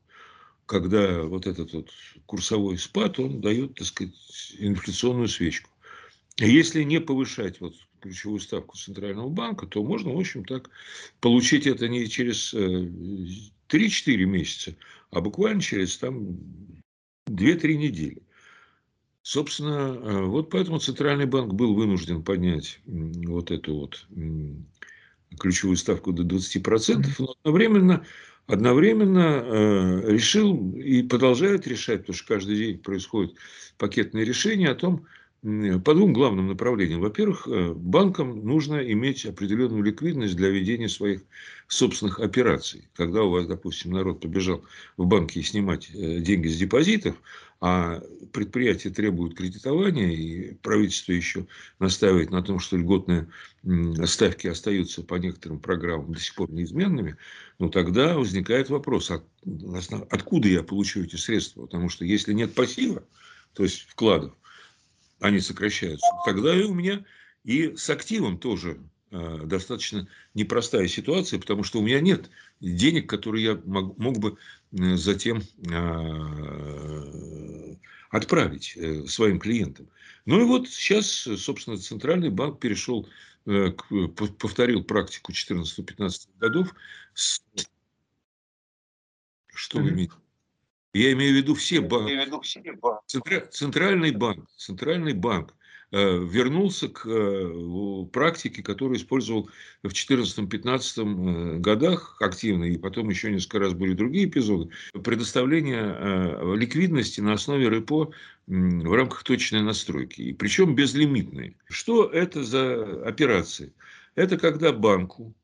когда 0.65 1.23
вот 1.25 1.47
этот 1.47 1.73
вот 1.75 1.91
курсовой 2.25 2.79
спад, 2.79 3.19
он 3.19 3.43
дает, 3.43 3.75
так 3.75 3.87
сказать, 3.87 4.15
инфляционную 4.59 5.29
свечку. 5.29 5.69
Если 6.39 6.83
не 6.85 7.01
повышать 7.01 7.61
вот 7.61 7.75
ключевую 8.03 8.41
ставку 8.41 8.77
Центрального 8.77 9.29
банка, 9.29 9.67
то 9.67 9.83
можно, 9.83 10.13
в 10.13 10.19
общем, 10.19 10.45
так 10.45 10.71
получить 11.21 11.67
это 11.67 11.89
не 11.89 12.09
через 12.09 12.53
3-4 12.53 13.43
э, 13.71 14.25
месяца, 14.25 14.77
а 15.11 15.21
буквально 15.21 15.61
через 15.61 15.97
там 15.97 16.37
2-3 17.29 17.75
недели. 17.75 18.23
Собственно, 19.23 19.95
э, 19.95 20.23
вот 20.25 20.51
поэтому 20.51 20.79
Центральный 20.79 21.27
банк 21.27 21.55
был 21.55 21.75
вынужден 21.75 22.23
поднять 22.23 22.81
вот 22.85 23.51
эту 23.51 23.77
вот 23.77 24.07
ключевую 25.39 25.77
ставку 25.77 26.13
до 26.13 26.25
20%, 26.25 27.07
но 27.19 27.37
одновременно, 27.41 28.05
одновременно 28.47 29.43
э, 29.45 30.13
решил 30.13 30.75
и 30.75 31.03
продолжает 31.03 31.67
решать, 31.69 32.01
потому 32.01 32.17
что 32.17 32.35
каждый 32.35 32.57
день 32.57 32.79
происходит 32.79 33.37
пакетное 33.79 34.25
решение 34.25 34.71
о 34.71 34.75
том, 34.75 35.07
по 35.43 35.95
двум 35.95 36.13
главным 36.13 36.47
направлениям. 36.47 37.01
Во-первых, 37.01 37.49
э, 37.49 37.73
банкам 37.75 38.47
нужно 38.47 38.77
иметь 38.93 39.27
определенную 39.27 39.83
ликвидность 39.83 40.37
для 40.37 40.51
ведения 40.51 40.89
своих 40.89 41.23
собственных 41.67 42.21
операций. 42.21 42.89
Когда 42.95 43.25
у 43.25 43.31
вас, 43.31 43.47
допустим, 43.47 43.91
народ 43.91 44.21
побежал 44.21 44.63
в 44.97 45.05
банки 45.05 45.43
снимать 45.43 45.91
э, 45.95 46.21
деньги 46.21 46.47
с 46.47 46.57
депозитов, 46.57 47.17
а 47.61 48.01
предприятия 48.33 48.91
требуют 48.91 49.37
кредитования, 49.37 50.11
и 50.11 50.55
правительство 50.55 51.13
еще 51.13 51.47
настаивает 51.81 52.31
на 52.31 52.43
том, 52.43 52.61
что 52.61 52.77
льготные 52.77 53.29
ставки 54.05 54.47
остаются 54.47 55.03
по 55.03 55.17
некоторым 55.17 55.59
программам 55.59 56.13
до 56.13 56.21
сих 56.21 56.35
пор 56.35 56.51
неизменными, 56.51 57.17
ну 57.59 57.69
тогда 57.69 58.17
возникает 58.17 58.69
вопрос, 58.69 59.13
откуда 60.11 60.49
я 60.49 60.63
получу 60.65 61.03
эти 61.03 61.15
средства? 61.15 61.63
Потому 61.63 61.89
что 61.89 62.05
если 62.05 62.33
нет 62.33 62.53
пассива, 62.53 63.05
то 63.55 63.63
есть 63.63 63.87
вкладов, 63.89 64.35
они 65.23 65.41
сокращаются, 65.41 66.07
тогда 66.25 66.55
и 66.55 66.63
у 66.65 66.75
меня 66.75 67.05
и 67.45 67.75
с 67.77 67.89
активом 67.91 68.39
тоже 68.39 68.81
э, 69.11 69.41
достаточно 69.45 70.09
непростая 70.35 70.89
ситуация, 70.89 71.39
потому 71.41 71.65
что 71.65 71.79
у 71.79 71.83
меня 71.83 72.01
нет 72.01 72.31
денег, 72.61 73.09
которые 73.09 73.45
я 73.45 73.55
мог, 73.65 73.97
мог 73.99 74.19
бы 74.19 74.37
э, 74.73 74.97
затем 74.97 75.43
э, 75.71 77.77
отправить 78.11 78.77
э, 78.77 79.07
своим 79.07 79.39
клиентам. 79.39 79.89
Ну 80.27 80.41
и 80.41 80.45
вот 80.45 80.69
сейчас, 80.69 81.07
собственно, 81.07 81.79
Центральный 81.79 82.31
банк 82.31 82.61
перешел, 82.61 83.09
э, 83.47 83.73
к, 83.73 84.09
повторил 84.39 84.85
практику 84.85 85.33
14-15 85.33 86.29
годов. 86.39 86.75
С... 87.15 87.43
Что 89.55 89.81
вы 89.81 89.91
имеете? 89.91 90.15
Я 90.95 91.13
имею 91.13 91.33
в 91.33 91.37
виду 91.37 91.55
все 91.55 91.81
банки. 91.81 92.13
Центральный 93.51 94.11
банк, 94.11 94.47
центральный 94.59 95.15
банк 95.15 95.55
э, 95.91 96.19
вернулся 96.19 96.89
к 96.89 97.07
э, 97.07 98.07
практике, 98.13 98.63
которую 98.63 98.99
использовал 98.99 99.49
в 99.83 99.89
2014-2015 99.89 101.55
э, 101.55 101.59
годах 101.61 102.19
активно, 102.21 102.65
и 102.65 102.77
потом 102.77 103.09
еще 103.09 103.31
несколько 103.31 103.61
раз 103.61 103.73
были 103.73 103.95
другие 103.95 104.27
эпизоды, 104.27 104.71
предоставление 104.93 106.57
ликвидности 106.57 107.23
на 107.23 107.35
основе 107.35 107.69
РЭПО 107.69 108.11
в 108.47 108.93
рамках 108.93 109.23
точной 109.23 109.63
настройки, 109.63 110.21
и 110.21 110.33
причем 110.35 110.75
безлимитной. 110.75 111.57
Что 111.71 112.05
это 112.05 112.45
за 112.45 113.07
операции? 113.07 113.73
Это 114.15 114.37
когда 114.37 114.73
банку 114.73 115.35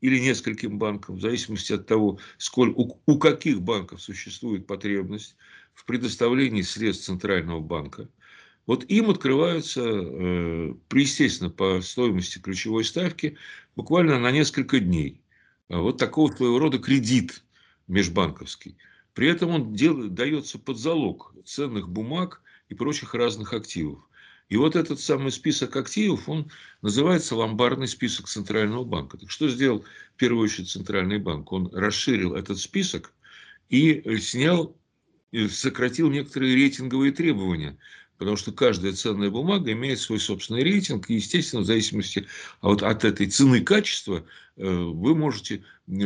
или 0.00 0.18
нескольким 0.18 0.78
банкам, 0.78 1.16
в 1.16 1.20
зависимости 1.20 1.72
от 1.72 1.86
того, 1.86 2.18
сколь, 2.36 2.70
у, 2.70 2.98
у 3.06 3.18
каких 3.18 3.62
банков 3.62 4.00
существует 4.00 4.66
потребность 4.66 5.36
в 5.74 5.84
предоставлении 5.84 6.62
средств 6.62 7.06
Центрального 7.06 7.60
банка. 7.60 8.08
Вот 8.66 8.84
им 8.84 9.10
открываются, 9.10 9.82
э, 9.82 10.74
естественно, 10.92 11.50
по 11.50 11.80
стоимости 11.80 12.38
ключевой 12.38 12.84
ставки 12.84 13.36
буквально 13.76 14.18
на 14.18 14.30
несколько 14.30 14.78
дней. 14.78 15.22
А 15.68 15.78
вот 15.78 15.98
такого 15.98 16.30
своего 16.32 16.58
рода 16.58 16.78
кредит 16.78 17.42
межбанковский. 17.86 18.76
При 19.14 19.28
этом 19.28 19.50
он 19.50 19.72
дел, 19.72 20.08
дается 20.08 20.58
под 20.58 20.78
залог 20.78 21.34
ценных 21.44 21.88
бумаг 21.88 22.42
и 22.68 22.74
прочих 22.74 23.14
разных 23.14 23.52
активов. 23.52 24.07
И 24.48 24.56
вот 24.56 24.76
этот 24.76 24.98
самый 25.00 25.30
список 25.30 25.76
активов, 25.76 26.28
он 26.28 26.50
называется 26.80 27.36
ломбардный 27.36 27.88
список 27.88 28.28
Центрального 28.28 28.84
банка. 28.84 29.18
Так 29.18 29.30
что 29.30 29.48
сделал 29.48 29.84
в 30.14 30.16
первую 30.16 30.44
очередь 30.44 30.70
Центральный 30.70 31.18
банк? 31.18 31.52
Он 31.52 31.68
расширил 31.74 32.34
этот 32.34 32.58
список 32.58 33.12
и 33.68 34.02
снял, 34.18 34.74
сократил 35.50 36.10
некоторые 36.10 36.54
рейтинговые 36.54 37.12
требования 37.12 37.76
Потому 38.18 38.36
что 38.36 38.50
каждая 38.50 38.92
ценная 38.92 39.30
бумага 39.30 39.72
имеет 39.72 40.00
свой 40.00 40.18
собственный 40.18 40.62
рейтинг. 40.62 41.08
И, 41.08 41.14
естественно, 41.14 41.62
в 41.62 41.66
зависимости 41.66 42.26
от, 42.60 42.82
от 42.82 43.04
этой 43.04 43.28
цены 43.28 43.60
качества 43.60 44.24
э, 44.56 44.68
вы 44.68 45.14
можете 45.14 45.62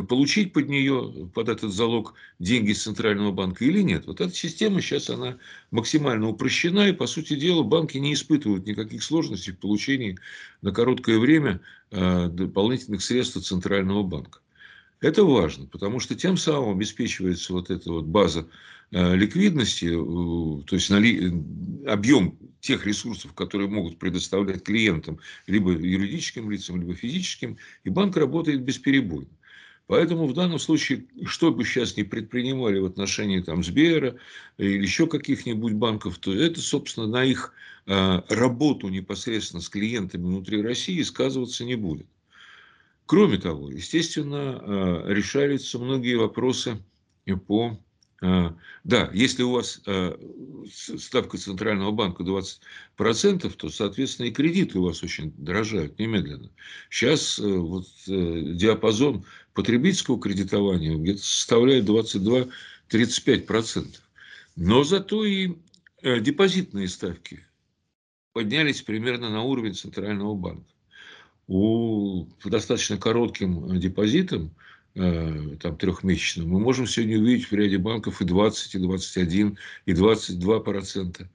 получить 0.08 0.52
под 0.52 0.68
нее, 0.68 1.30
под 1.34 1.48
этот 1.48 1.72
залог, 1.72 2.14
деньги 2.38 2.72
с 2.72 2.82
Центрального 2.82 3.32
банка 3.32 3.64
или 3.64 3.80
нет. 3.80 4.06
Вот 4.06 4.20
эта 4.20 4.34
система 4.34 4.82
сейчас 4.82 5.08
она 5.08 5.38
максимально 5.70 6.28
упрощена. 6.28 6.88
И, 6.88 6.92
по 6.92 7.06
сути 7.06 7.34
дела, 7.34 7.62
банки 7.62 7.96
не 7.96 8.12
испытывают 8.12 8.66
никаких 8.66 9.02
сложностей 9.02 9.54
в 9.54 9.58
получении 9.58 10.18
на 10.60 10.70
короткое 10.70 11.18
время 11.18 11.60
э, 11.90 12.28
дополнительных 12.28 13.02
средств 13.02 13.38
от 13.38 13.46
Центрального 13.46 14.02
банка. 14.02 14.40
Это 15.02 15.24
важно, 15.24 15.66
потому 15.66 15.98
что 15.98 16.14
тем 16.14 16.36
самым 16.36 16.76
обеспечивается 16.76 17.52
вот 17.52 17.70
эта 17.70 17.90
вот 17.90 18.04
база 18.04 18.48
э, 18.92 19.16
ликвидности, 19.16 19.86
э, 19.86 20.62
то 20.64 20.76
есть 20.76 20.90
нали... 20.90 21.32
объем 21.86 22.38
тех 22.60 22.86
ресурсов, 22.86 23.34
которые 23.34 23.68
могут 23.68 23.98
предоставлять 23.98 24.62
клиентам, 24.62 25.18
либо 25.48 25.72
юридическим 25.72 26.48
лицам, 26.48 26.80
либо 26.80 26.94
физическим, 26.94 27.58
и 27.82 27.90
банк 27.90 28.16
работает 28.16 28.62
бесперебойно. 28.62 29.28
Поэтому 29.88 30.28
в 30.28 30.34
данном 30.34 30.60
случае, 30.60 31.06
что 31.26 31.52
бы 31.52 31.64
сейчас 31.64 31.96
ни 31.96 32.04
предпринимали 32.04 32.78
в 32.78 32.84
отношении 32.84 33.40
там, 33.40 33.64
Сбера 33.64 34.14
или 34.56 34.82
еще 34.82 35.08
каких-нибудь 35.08 35.72
банков, 35.72 36.18
то 36.18 36.32
это, 36.32 36.60
собственно, 36.60 37.08
на 37.08 37.24
их 37.24 37.52
э, 37.86 38.22
работу 38.28 38.88
непосредственно 38.88 39.60
с 39.60 39.68
клиентами 39.68 40.22
внутри 40.22 40.62
России 40.62 41.02
сказываться 41.02 41.64
не 41.64 41.74
будет. 41.74 42.06
Кроме 43.12 43.36
того, 43.36 43.70
естественно, 43.70 44.58
э, 44.58 45.12
решаются 45.12 45.78
многие 45.78 46.14
вопросы 46.14 46.82
по... 47.46 47.78
Э, 48.22 48.52
да, 48.84 49.10
если 49.12 49.42
у 49.42 49.50
вас 49.50 49.82
э, 49.84 50.16
ставка 50.72 51.36
Центрального 51.36 51.90
банка 51.90 52.22
20%, 52.22 53.50
то, 53.50 53.68
соответственно, 53.68 54.28
и 54.28 54.30
кредиты 54.30 54.78
у 54.78 54.84
вас 54.84 55.02
очень 55.02 55.30
дорожают 55.36 55.98
немедленно. 55.98 56.48
Сейчас 56.88 57.38
вот 57.38 57.86
диапазон 58.06 59.26
потребительского 59.52 60.18
кредитования 60.18 60.96
где-то 60.96 61.22
составляет 61.22 61.84
22-35%. 61.84 63.88
Но 64.56 64.84
зато 64.84 65.26
и 65.26 65.56
депозитные 66.02 66.88
ставки 66.88 67.44
поднялись 68.32 68.80
примерно 68.80 69.28
на 69.28 69.42
уровень 69.42 69.74
Центрального 69.74 70.34
банка 70.34 70.71
у 71.48 72.26
достаточно 72.44 72.96
коротким 72.96 73.78
депозитом, 73.78 74.54
э, 74.94 75.56
там 75.60 75.76
трехмесячным, 75.76 76.48
мы 76.48 76.60
можем 76.60 76.86
сегодня 76.86 77.18
увидеть 77.18 77.50
в 77.50 77.54
ряде 77.54 77.78
банков 77.78 78.20
и 78.20 78.24
20, 78.24 78.74
и 78.74 78.78
21, 78.78 79.58
и 79.86 79.92
22 79.92 80.60
процента. 80.60 81.28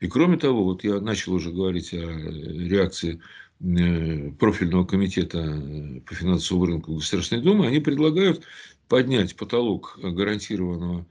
И 0.00 0.08
кроме 0.08 0.36
того, 0.36 0.64
вот 0.64 0.84
я 0.84 1.00
начал 1.00 1.34
уже 1.34 1.50
говорить 1.50 1.92
о 1.94 1.96
реакции 1.96 3.20
э, 3.60 4.30
профильного 4.32 4.84
комитета 4.84 5.38
э, 5.38 6.00
по 6.00 6.14
финансовому 6.14 6.66
рынку 6.66 6.94
Государственной 6.94 7.42
Думы, 7.42 7.66
они 7.66 7.80
предлагают 7.80 8.44
поднять 8.88 9.34
потолок 9.36 9.98
гарантированного 10.02 11.06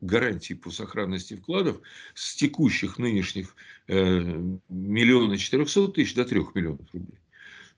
гарантий 0.00 0.54
по 0.54 0.70
сохранности 0.70 1.34
вкладов 1.36 1.80
с 2.14 2.34
текущих 2.36 2.98
нынешних 2.98 3.54
э, 3.88 4.20
миллиона 4.68 5.36
четырехсот 5.36 5.94
тысяч 5.94 6.14
до 6.14 6.24
трех 6.24 6.54
миллионов 6.54 6.86
рублей. 6.92 7.18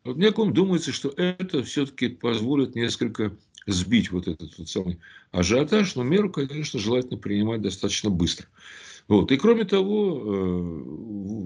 Вот 0.05 0.17
мне 0.17 0.31
думается, 0.31 0.93
что 0.93 1.09
это 1.17 1.63
все-таки 1.65 2.09
позволит 2.09 2.75
несколько 2.75 3.37
сбить 3.67 4.11
вот 4.13 4.29
этот 4.29 4.57
вот 4.59 4.69
самый 4.69 5.01
ажиотаж, 5.33 5.95
но 5.95 6.03
меру, 6.03 6.31
конечно, 6.31 6.79
желательно 6.79 7.17
принимать 7.19 7.63
достаточно 7.63 8.11
быстро. 8.11 8.47
Вот. 9.09 9.31
И 9.33 9.37
кроме 9.37 9.65
того, 9.65 10.23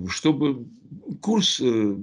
э, 0.07 0.09
чтобы 0.11 0.67
курс 1.21 1.61
э, 1.61 1.97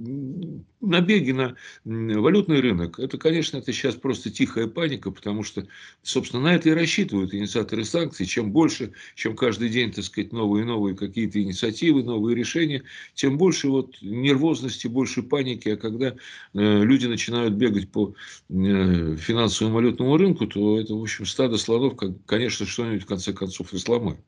набеги 0.80 1.32
на 1.32 1.56
валютный 1.84 2.60
рынок, 2.60 2.98
это, 2.98 3.18
конечно, 3.18 3.56
это 3.56 3.72
сейчас 3.72 3.94
просто 3.94 4.30
тихая 4.30 4.66
паника, 4.66 5.10
потому 5.10 5.42
что, 5.42 5.66
собственно, 6.02 6.42
на 6.42 6.54
это 6.54 6.68
и 6.68 6.72
рассчитывают 6.72 7.34
инициаторы 7.34 7.84
санкций. 7.84 8.26
Чем 8.26 8.52
больше, 8.52 8.92
чем 9.14 9.34
каждый 9.34 9.70
день, 9.70 9.92
так 9.92 10.04
сказать, 10.04 10.32
новые 10.32 10.64
и 10.64 10.66
новые 10.66 10.94
какие-то 10.94 11.42
инициативы, 11.42 12.02
новые 12.04 12.36
решения, 12.36 12.82
тем 13.14 13.38
больше 13.38 13.68
вот 13.68 13.96
нервозности, 14.02 14.86
больше 14.86 15.22
паники. 15.22 15.70
А 15.70 15.76
когда 15.76 16.08
э, 16.08 16.14
люди 16.52 17.06
начинают 17.06 17.54
бегать 17.54 17.90
по 17.90 18.14
финансовому 18.48 19.76
валютному 19.76 20.16
рынку, 20.16 20.46
то 20.46 20.78
это, 20.78 20.94
в 20.94 21.02
общем, 21.02 21.26
стадо 21.26 21.56
слонов, 21.56 21.94
конечно, 22.26 22.66
что-нибудь 22.66 23.02
в 23.02 23.06
конце 23.06 23.32
концов 23.32 23.72
и 23.72 23.78
сломает. 23.78 24.20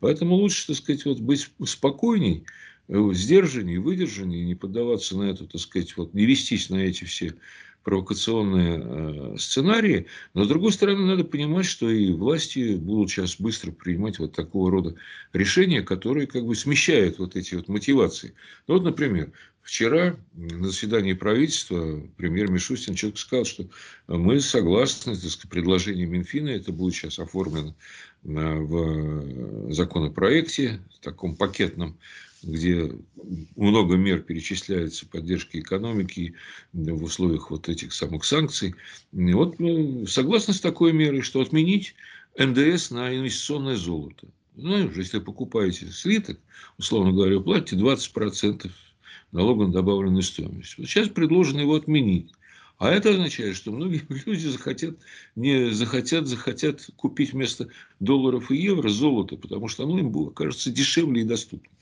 Поэтому 0.00 0.36
лучше, 0.36 0.67
так 0.68 0.76
сказать, 0.76 1.04
вот 1.04 1.18
быть 1.18 1.50
спокойней, 1.64 2.44
Э, 2.88 3.10
сдержаннее, 3.12 3.80
выдержаннее, 3.80 4.46
не 4.46 4.54
поддаваться 4.54 5.16
на 5.18 5.24
это, 5.24 5.46
так 5.46 5.60
сказать, 5.60 5.94
вот, 5.98 6.14
не 6.14 6.24
вестись 6.24 6.70
на 6.70 6.76
эти 6.76 7.04
все 7.04 7.34
провокационные 7.84 8.82
э, 8.82 9.36
сценарии. 9.38 10.06
Но, 10.34 10.44
с 10.44 10.48
другой 10.48 10.72
стороны, 10.72 11.06
надо 11.06 11.24
понимать, 11.24 11.66
что 11.66 11.88
и 11.88 12.12
власти 12.12 12.76
будут 12.76 13.10
сейчас 13.10 13.40
быстро 13.40 13.72
принимать 13.72 14.18
вот 14.18 14.32
такого 14.32 14.70
рода 14.70 14.94
решения, 15.32 15.82
которые 15.82 16.26
как 16.26 16.44
бы 16.44 16.54
смещают 16.54 17.18
вот 17.18 17.36
эти 17.36 17.54
вот 17.54 17.68
мотивации. 17.68 18.34
Ну, 18.66 18.74
вот, 18.74 18.84
например, 18.84 19.32
вчера 19.62 20.16
на 20.34 20.68
заседании 20.68 21.12
правительства 21.12 22.02
премьер 22.16 22.50
Мишустин 22.50 22.94
четко 22.94 23.18
сказал, 23.18 23.44
что 23.44 23.66
мы 24.06 24.40
согласны 24.40 25.14
с 25.14 25.36
предложением 25.36 26.12
Минфина, 26.12 26.50
это 26.50 26.72
будет 26.72 26.94
сейчас 26.94 27.18
оформлено 27.18 27.74
э, 28.24 28.28
в 28.28 29.72
законопроекте, 29.72 30.80
в 30.96 31.04
таком 31.04 31.36
пакетном 31.36 31.96
где 32.42 32.92
много 33.56 33.96
мер 33.96 34.20
перечисляется 34.20 35.06
поддержки 35.06 35.58
экономики 35.58 36.34
в 36.72 37.02
условиях 37.02 37.50
вот 37.50 37.68
этих 37.68 37.92
самых 37.92 38.24
санкций. 38.24 38.74
Вот 39.12 39.58
ну, 39.58 40.06
согласны 40.06 40.54
с 40.54 40.60
такой 40.60 40.92
мерой, 40.92 41.22
что 41.22 41.40
отменить 41.40 41.94
НДС 42.38 42.90
на 42.90 43.14
инвестиционное 43.16 43.76
золото. 43.76 44.28
Ну, 44.56 44.90
если 44.90 45.18
покупаете 45.18 45.86
слиток, 45.90 46.38
условно 46.78 47.12
говоря, 47.12 47.40
платите 47.40 47.76
20% 47.76 48.70
налога 49.32 49.66
на 49.66 49.72
добавленную 49.72 50.22
стоимость. 50.22 50.78
Вот 50.78 50.86
сейчас 50.86 51.08
предложено 51.08 51.60
его 51.60 51.74
отменить. 51.74 52.32
А 52.78 52.90
это 52.90 53.10
означает, 53.10 53.56
что 53.56 53.72
многие 53.72 54.02
люди 54.26 54.46
захотят, 54.46 54.96
не 55.34 55.72
захотят, 55.72 56.28
захотят 56.28 56.88
купить 56.96 57.32
вместо 57.32 57.68
долларов 57.98 58.50
и 58.50 58.56
евро 58.56 58.88
золото, 58.88 59.36
потому 59.36 59.68
что 59.68 59.82
оно 59.82 59.98
им 59.98 60.10
будет, 60.10 60.34
кажется 60.34 60.70
дешевле 60.70 61.22
и 61.22 61.24
доступнее. 61.24 61.72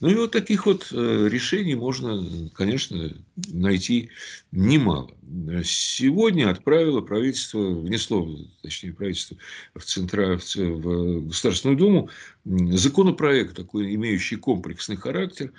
Ну 0.00 0.08
и 0.08 0.14
вот 0.16 0.32
таких 0.32 0.66
вот 0.66 0.88
э, 0.90 1.28
решений 1.30 1.76
можно, 1.76 2.50
конечно, 2.54 3.14
найти 3.36 4.10
немало. 4.50 5.12
Сегодня 5.64 6.50
отправило 6.50 7.00
правительство, 7.00 7.60
внесло, 7.60 8.28
точнее, 8.62 8.92
правительство 8.92 9.36
в, 9.74 9.84
Центра, 9.84 10.38
в 10.38 11.26
Государственную 11.28 11.78
Думу 11.78 12.10
законопроект, 12.44 13.56
такой 13.56 13.94
имеющий 13.94 14.36
комплексный 14.36 14.96
характер, 14.96 15.52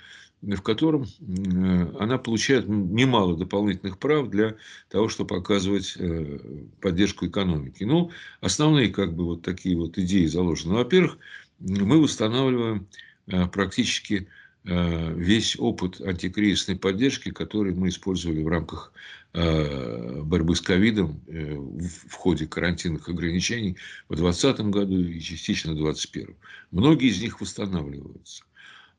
в 0.52 0.62
котором 0.62 1.04
э, 1.04 1.96
она 1.98 2.18
получает 2.18 2.68
немало 2.68 3.36
дополнительных 3.36 3.98
прав 3.98 4.28
для 4.28 4.56
того, 4.88 5.08
чтобы 5.08 5.36
оказывать 5.36 5.94
э, 5.98 6.38
поддержку 6.80 7.26
экономики. 7.26 7.84
Ну, 7.84 8.10
основные 8.40 8.88
как 8.88 9.14
бы 9.14 9.24
вот 9.24 9.42
такие 9.42 9.76
вот 9.76 9.98
идеи 9.98 10.26
заложены. 10.26 10.74
Во-первых, 10.74 11.18
мы 11.60 11.98
устанавливаем 11.98 12.86
Э, 13.26 13.46
практически 13.46 14.28
весь 14.66 15.58
опыт 15.58 16.00
антикризисной 16.00 16.76
поддержки, 16.76 17.30
который 17.30 17.74
мы 17.74 17.90
использовали 17.90 18.42
в 18.42 18.48
рамках 18.48 18.94
борьбы 19.34 20.56
с 20.56 20.62
ковидом 20.62 21.20
в 21.26 22.12
ходе 22.14 22.46
карантинных 22.46 23.06
ограничений 23.06 23.76
в 24.08 24.16
2020 24.16 24.60
году 24.70 24.98
и 25.02 25.20
частично 25.20 25.72
в 25.72 25.76
2021. 25.76 26.36
Многие 26.70 27.08
из 27.08 27.20
них 27.20 27.42
восстанавливаются. 27.42 28.44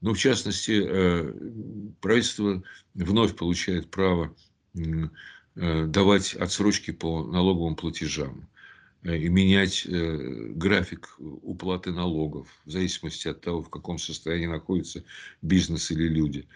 Но, 0.01 0.13
в 0.13 0.17
частности, 0.17 0.81
правительство 2.01 2.63
вновь 2.93 3.35
получает 3.35 3.89
право 3.89 4.35
давать 5.55 6.33
отсрочки 6.35 6.91
по 6.91 7.23
налоговым 7.23 7.75
платежам. 7.75 8.47
Э, 9.05 9.17
и 9.17 9.29
менять 9.29 9.85
э, 9.85 10.51
график 10.55 11.15
уплаты 11.19 11.91
налогов 11.91 12.47
в 12.65 12.71
зависимости 12.71 13.27
от 13.27 13.41
того, 13.41 13.61
в 13.61 13.69
каком 13.69 13.97
состоянии 13.99 14.47
находится 14.47 15.03
бизнес 15.41 15.91
или 15.91 16.07
люди, 16.07 16.47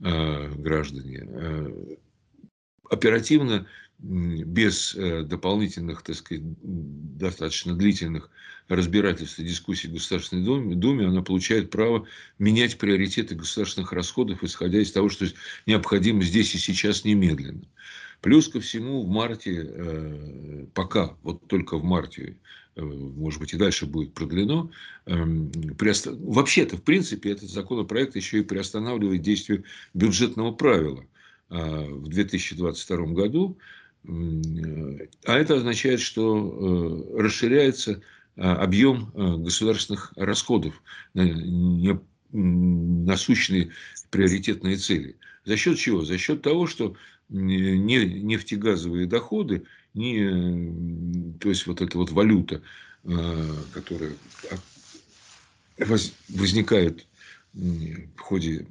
э, 0.00 0.48
граждане. 0.50 1.26
Оперативно, 2.88 3.66
без 3.98 4.94
дополнительных, 4.94 6.02
так 6.02 6.16
сказать, 6.16 6.44
достаточно 6.62 7.74
длительных 7.74 8.30
разбирательств 8.68 9.38
и 9.38 9.44
дискуссий 9.44 9.88
в 9.88 9.92
Государственной 9.92 10.44
Думе, 10.44 10.74
Думе, 10.74 11.06
она 11.06 11.22
получает 11.22 11.70
право 11.70 12.06
менять 12.38 12.78
приоритеты 12.78 13.34
государственных 13.34 13.92
расходов, 13.92 14.42
исходя 14.42 14.80
из 14.80 14.92
того, 14.92 15.08
что 15.08 15.26
необходимо 15.66 16.22
здесь 16.22 16.54
и 16.54 16.58
сейчас 16.58 17.04
немедленно. 17.04 17.62
Плюс 18.20 18.48
ко 18.48 18.60
всему 18.60 19.02
в 19.02 19.08
марте, 19.08 19.66
э, 19.68 20.66
пока, 20.74 21.16
вот 21.22 21.46
только 21.46 21.76
в 21.76 21.84
марте, 21.84 22.36
э, 22.74 22.82
может 22.82 23.40
быть, 23.40 23.52
и 23.52 23.56
дальше 23.56 23.86
будет 23.86 24.14
продлено, 24.14 24.70
эм, 25.04 25.52
вообще-то, 25.78 26.76
в 26.76 26.82
принципе, 26.82 27.30
этот 27.30 27.50
законопроект 27.50 28.16
еще 28.16 28.40
и 28.40 28.42
приостанавливает 28.42 29.22
действие 29.22 29.64
бюджетного 29.94 30.52
правила 30.52 31.04
э, 31.50 31.84
в 31.88 32.08
2022 32.08 33.06
году. 33.12 33.58
А 34.08 35.36
это 35.36 35.56
означает, 35.56 36.00
что 36.00 37.06
расширяется 37.16 38.00
объем 38.36 39.10
государственных 39.42 40.12
расходов 40.16 40.82
на 41.14 42.00
насущные 42.32 43.70
приоритетные 44.10 44.76
цели. 44.76 45.16
За 45.44 45.56
счет 45.56 45.78
чего? 45.78 46.04
За 46.04 46.18
счет 46.18 46.42
того, 46.42 46.66
что 46.66 46.96
не 47.28 48.04
нефтегазовые 48.04 49.06
доходы, 49.06 49.64
не, 49.94 51.34
то 51.40 51.48
есть 51.48 51.66
вот 51.66 51.80
эта 51.80 51.96
вот 51.98 52.10
валюта, 52.10 52.62
э, 53.04 53.54
которая 53.72 54.12
возникает 55.78 57.06
в 57.56 58.20
ходе 58.20 58.66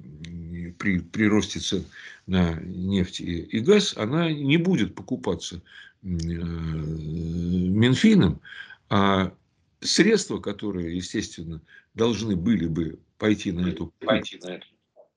при, 0.78 1.00
при 1.00 1.28
росте 1.28 1.60
цен 1.60 1.86
на 2.28 2.54
нефть 2.62 3.19
и, 3.21 3.39
и 3.41 3.60
газ, 3.60 3.98
она 3.98 4.32
не 4.32 4.58
будет 4.58 4.93
покупаться 4.95 5.62
э, 6.04 6.08
Минфином, 7.67 8.39
а 8.89 9.34
средства, 9.82 10.39
которые, 10.39 10.95
естественно, 10.95 11.62
должны 11.93 12.36
были 12.36 12.67
бы 12.67 13.00
пойти 13.17 13.52
на 13.52 13.67
эту, 13.67 13.93
пойти 14.00 14.39
на 14.43 14.56
эту 14.56 14.67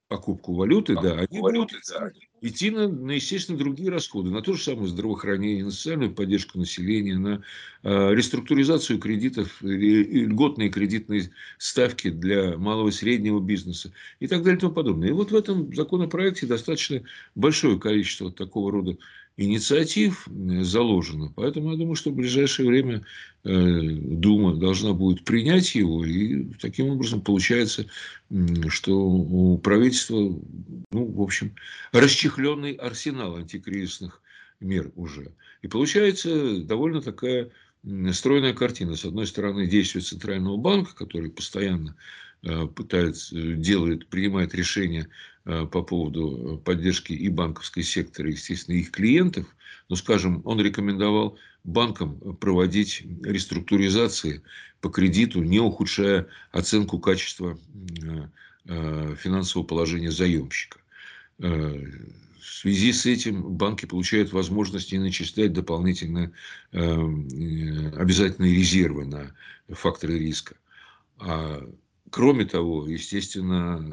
покупку 0.08 0.54
валюты, 0.54 0.94
покупку 0.94 1.16
да, 1.16 1.22
они 1.30 1.40
валюты, 1.40 1.74
будут 1.74 1.88
да. 1.88 2.10
Идти 2.40 2.70
на, 2.70 2.88
на, 2.88 3.12
естественно, 3.12 3.58
другие 3.58 3.90
расходы, 3.90 4.30
на 4.30 4.42
то 4.42 4.54
же 4.54 4.62
самое 4.62 4.88
здравоохранение, 4.88 5.64
на 5.64 5.70
социальную 5.70 6.12
поддержку 6.12 6.58
населения, 6.58 7.16
на 7.16 7.42
э, 7.82 8.14
реструктуризацию 8.14 8.98
кредитов, 8.98 9.62
льготные 9.62 10.70
кредитные 10.70 11.30
ставки 11.58 12.10
для 12.10 12.56
малого 12.56 12.88
и 12.88 12.92
среднего 12.92 13.40
бизнеса 13.40 13.92
и 14.20 14.26
так 14.26 14.42
далее 14.42 14.58
и 14.58 14.60
тому 14.60 14.72
подобное. 14.72 15.08
И 15.08 15.12
вот 15.12 15.30
в 15.30 15.36
этом 15.36 15.74
законопроекте 15.74 16.46
достаточно 16.46 17.02
большое 17.34 17.78
количество 17.78 18.30
такого 18.30 18.72
рода 18.72 18.96
инициатив 19.38 20.28
заложено. 20.62 21.32
Поэтому 21.34 21.70
я 21.70 21.78
думаю, 21.78 21.94
что 21.94 22.10
в 22.10 22.14
ближайшее 22.14 22.68
время 22.68 23.04
э, 23.44 23.50
Дума 23.50 24.56
должна 24.56 24.92
будет 24.92 25.24
принять 25.24 25.74
его. 25.76 26.04
И 26.04 26.44
таким 26.60 26.90
образом 26.90 27.20
получается, 27.20 27.86
что 28.68 28.98
у 28.98 29.56
правительства, 29.58 30.36
ну, 30.90 31.04
в 31.06 31.20
общем, 31.20 31.54
расчехленный 31.92 32.72
арсенал 32.72 33.36
антикризисных 33.36 34.22
мер 34.60 34.90
уже. 34.96 35.32
И 35.62 35.68
получается 35.68 36.62
довольно 36.62 37.00
такая 37.02 37.50
стройная 38.12 38.54
картина. 38.54 38.96
С 38.96 39.04
одной 39.04 39.26
стороны, 39.26 39.66
действия 39.66 40.00
Центрального 40.00 40.56
банка, 40.56 40.94
который 40.94 41.30
постоянно 41.30 41.96
э, 42.42 42.66
пытается, 42.66 43.36
делает, 43.54 44.08
принимает 44.08 44.54
решения 44.54 45.08
Э, 45.48 45.64
по 45.64 45.82
поводу 45.82 46.60
поддержки 46.62 47.14
и 47.14 47.30
банковской 47.30 47.82
сектора, 47.82 48.28
естественно, 48.28 48.76
их 48.76 48.90
клиентов. 48.90 49.46
Но, 49.88 49.96
скажем, 49.96 50.42
он 50.44 50.60
рекомендовал 50.60 51.38
банкам 51.64 52.18
проводить 52.36 53.02
реструктуризации 53.22 54.42
по 54.82 54.90
кредиту, 54.90 55.42
не 55.42 55.58
ухудшая 55.58 56.26
оценку 56.52 56.98
качества 56.98 57.58
э, 58.02 58.04
э, 58.04 58.28
финансового 58.68 59.66
положения 59.66 60.10
заемщика. 60.10 60.78
В 61.38 61.80
связи 62.40 62.92
с 62.92 63.06
этим 63.06 63.42
банки 63.42 63.86
получают 63.86 64.32
возможность 64.32 64.92
не 64.92 64.98
начислять 64.98 65.52
дополнительные 65.52 66.32
обязательные 66.72 68.54
резервы 68.54 69.06
на 69.06 69.34
факторы 69.68 70.18
риска. 70.18 70.56
А 71.18 71.66
Кроме 72.10 72.44
того, 72.44 72.86
естественно, 72.86 73.84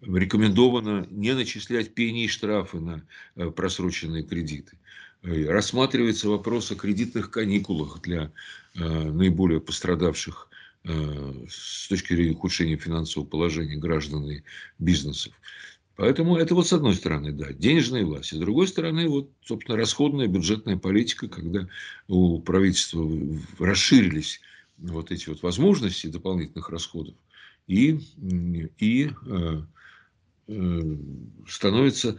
рекомендовано 0.00 1.06
не 1.10 1.34
начислять 1.34 1.94
пени 1.94 2.24
и 2.24 2.28
штрафы 2.28 2.80
на 2.80 3.04
э, 3.36 3.50
просроченные 3.50 4.22
кредиты. 4.24 4.78
Э, 5.22 5.46
рассматривается 5.46 6.28
вопрос 6.28 6.70
о 6.72 6.76
кредитных 6.76 7.30
каникулах 7.30 8.00
для 8.02 8.32
наиболее 8.74 9.60
пострадавших 9.60 10.48
с 10.84 11.88
точки 11.88 12.14
зрения 12.14 12.32
ухудшения 12.32 12.76
финансового 12.76 13.28
положения 13.28 13.76
граждан 13.76 14.28
и 14.28 14.42
бизнесов. 14.78 15.32
Поэтому 15.96 16.36
это 16.36 16.54
вот 16.54 16.66
с 16.66 16.72
одной 16.72 16.94
стороны, 16.94 17.32
да, 17.32 17.52
денежная 17.52 18.04
власть. 18.04 18.30
С 18.30 18.38
другой 18.38 18.66
стороны, 18.66 19.08
вот, 19.08 19.30
собственно, 19.44 19.76
расходная 19.76 20.26
бюджетная 20.26 20.76
политика, 20.76 21.28
когда 21.28 21.68
у 22.08 22.40
правительства 22.40 23.08
расширились 23.58 24.40
вот 24.78 25.10
эти 25.10 25.28
вот 25.28 25.42
возможности 25.42 26.06
дополнительных 26.06 26.70
расходов, 26.70 27.14
и, 27.66 28.00
и 28.78 29.10
э, 29.26 29.62
э, 30.48 30.96
становится 31.46 32.18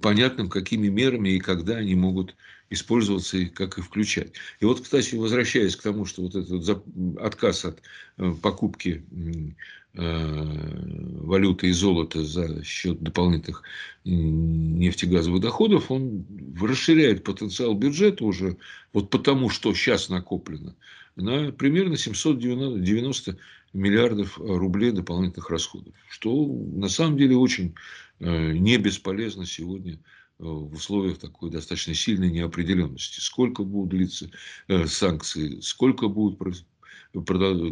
понятным, 0.00 0.48
какими 0.48 0.88
мерами 0.88 1.30
и 1.30 1.40
когда 1.40 1.76
они 1.76 1.94
могут 1.94 2.34
использоваться 2.70 3.38
и 3.38 3.46
как 3.46 3.78
их 3.78 3.86
включать. 3.86 4.32
И 4.60 4.64
вот, 4.64 4.80
кстати, 4.80 5.14
возвращаясь 5.14 5.74
к 5.74 5.82
тому, 5.82 6.04
что 6.04 6.22
вот 6.22 6.34
этот 6.34 6.84
отказ 7.20 7.64
от 7.64 7.80
э, 8.18 8.32
покупки 8.42 9.04
э, 9.10 9.50
валюты 9.94 11.68
и 11.68 11.72
золота 11.72 12.24
за 12.24 12.62
счет 12.62 13.00
дополнительных 13.02 13.62
нефтегазовых 14.04 15.40
доходов, 15.40 15.90
он 15.90 16.24
расширяет 16.60 17.24
потенциал 17.24 17.74
бюджета 17.74 18.24
уже 18.24 18.58
вот 18.92 19.10
потому, 19.10 19.48
что 19.48 19.74
сейчас 19.74 20.08
накоплено, 20.08 20.76
на 21.16 21.50
примерно 21.52 21.96
790 21.96 23.38
миллиардов 23.72 24.38
рублей 24.38 24.92
дополнительных 24.92 25.50
расходов, 25.50 25.94
что 26.08 26.46
на 26.46 26.88
самом 26.88 27.18
деле 27.18 27.36
очень 27.36 27.74
не 28.20 28.76
бесполезно 28.76 29.46
сегодня 29.46 29.98
Э, 30.38 30.44
в 30.44 30.74
условиях 30.74 31.18
такой 31.18 31.50
достаточно 31.50 31.94
сильной 31.94 32.30
неопределенности. 32.30 33.20
Сколько 33.20 33.64
будут 33.64 33.90
длиться 33.90 34.30
э, 34.68 34.86
санкции, 34.86 35.60
сколько 35.60 36.08
будут 36.08 36.64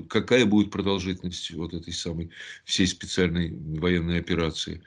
какая 0.08 0.46
будет 0.46 0.70
продолжительность 0.70 1.50
вот 1.52 1.74
этой 1.74 1.92
самой 1.92 2.30
всей 2.64 2.86
специальной 2.86 3.54
военной 3.78 4.18
операции, 4.18 4.82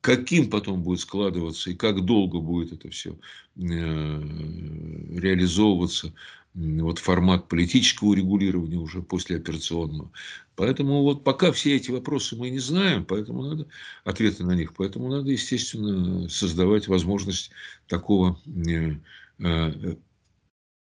каким 0.00 0.48
потом 0.50 0.82
будет 0.82 1.00
складываться 1.00 1.70
и 1.70 1.74
как 1.74 2.04
долго 2.04 2.40
будет 2.40 2.72
это 2.72 2.88
все 2.90 3.12
э, 3.12 3.16
реализовываться, 3.60 6.14
вот 6.54 6.98
формат 6.98 7.48
политического 7.48 8.14
регулирования 8.14 8.76
уже 8.76 9.02
после 9.02 9.36
операционного. 9.36 10.10
Поэтому 10.56 11.02
вот 11.02 11.24
пока 11.24 11.52
все 11.52 11.76
эти 11.76 11.90
вопросы 11.90 12.36
мы 12.36 12.50
не 12.50 12.58
знаем, 12.58 13.04
поэтому 13.04 13.42
надо 13.42 13.66
ответы 14.04 14.44
на 14.44 14.52
них, 14.52 14.74
поэтому 14.74 15.08
надо, 15.08 15.30
естественно, 15.30 16.28
создавать 16.28 16.88
возможность 16.88 17.50
такого 17.86 18.40
э, 18.46 18.96
э, 19.38 19.96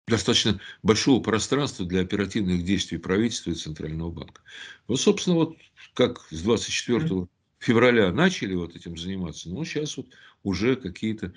достаточно 0.07 0.59
большого 0.81 1.21
пространства 1.21 1.85
для 1.85 2.01
оперативных 2.01 2.65
действий 2.65 2.97
правительства 2.97 3.51
и 3.51 3.55
Центрального 3.55 4.11
банка. 4.11 4.41
Вот, 4.87 4.99
собственно, 4.99 5.35
вот 5.35 5.55
как 5.93 6.27
с 6.31 6.41
24 6.41 7.27
февраля 7.59 8.11
начали 8.11 8.55
вот 8.55 8.75
этим 8.75 8.97
заниматься, 8.97 9.49
но 9.49 9.63
сейчас 9.63 9.97
вот 9.97 10.07
уже 10.43 10.75
какие-то 10.75 11.33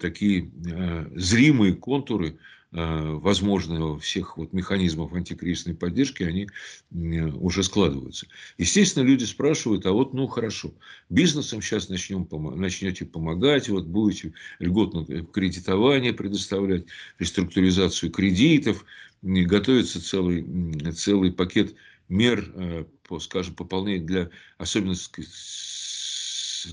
такие 0.00 0.50
э, 0.66 1.06
зримые 1.14 1.74
контуры 1.74 2.38
возможного 2.74 4.00
всех 4.00 4.36
вот 4.36 4.52
механизмов 4.52 5.14
антикризисной 5.14 5.74
поддержки, 5.76 6.24
они 6.24 6.48
уже 6.90 7.62
складываются. 7.62 8.26
Естественно, 8.58 9.04
люди 9.04 9.24
спрашивают, 9.24 9.86
а 9.86 9.92
вот, 9.92 10.12
ну, 10.12 10.26
хорошо, 10.26 10.74
бизнесом 11.08 11.62
сейчас 11.62 11.88
начнем, 11.88 12.26
начнете 12.56 13.04
помогать, 13.04 13.68
вот 13.68 13.86
будете 13.86 14.32
льготное 14.58 15.22
кредитование 15.22 16.12
предоставлять, 16.12 16.86
реструктуризацию 17.20 18.10
кредитов, 18.10 18.84
готовится 19.22 20.04
целый, 20.04 20.44
целый 20.92 21.32
пакет 21.32 21.76
мер 22.08 22.52
э, 22.54 22.84
скажем, 23.20 23.54
пополнению 23.54 24.06
для, 24.06 24.30
особенно 24.58 24.94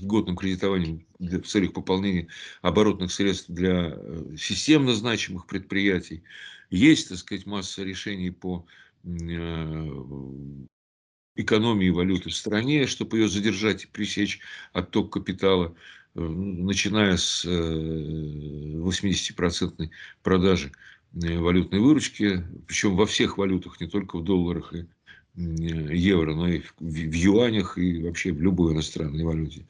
годным 0.00 0.36
кредитованием 0.36 1.06
для, 1.18 1.40
в 1.40 1.46
целях 1.46 1.72
пополнения 1.72 2.28
оборотных 2.62 3.12
средств 3.12 3.46
для 3.48 3.94
э, 3.94 4.36
системно 4.38 4.94
значимых 4.94 5.46
предприятий. 5.46 6.22
Есть, 6.70 7.08
так 7.08 7.18
сказать, 7.18 7.46
масса 7.46 7.82
решений 7.82 8.30
по 8.30 8.64
э, 9.04 9.08
экономии 11.36 11.90
валюты 11.90 12.30
в 12.30 12.34
стране, 12.34 12.86
чтобы 12.86 13.18
ее 13.18 13.28
задержать 13.28 13.84
и 13.84 13.88
пресечь 13.88 14.40
отток 14.72 15.12
капитала, 15.12 15.74
э, 16.14 16.20
начиная 16.20 17.16
с 17.16 17.44
80% 17.44 19.90
продажи 20.22 20.72
валютной 21.12 21.80
выручки, 21.80 22.42
причем 22.66 22.96
во 22.96 23.04
всех 23.04 23.36
валютах, 23.36 23.78
не 23.80 23.86
только 23.86 24.16
в 24.16 24.24
долларах 24.24 24.74
и 24.74 24.86
евро, 25.34 26.34
но 26.34 26.48
и 26.48 26.62
в, 26.78 27.14
юанях, 27.14 27.78
и 27.78 28.02
вообще 28.02 28.32
в 28.32 28.40
любой 28.40 28.72
иностранной 28.74 29.24
валюте. 29.24 29.66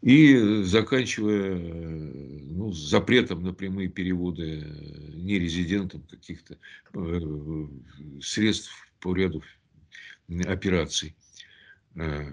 И 0.00 0.62
заканчивая 0.62 1.56
ну, 1.56 2.72
запретом 2.72 3.42
на 3.42 3.52
прямые 3.52 3.88
переводы 3.88 4.64
нерезидентам 5.14 6.02
каких-то 6.02 6.56
э, 6.94 7.20
средств 8.20 8.70
по 9.00 9.14
ряду 9.14 9.42
операций. 10.46 11.16
Э, 11.96 12.32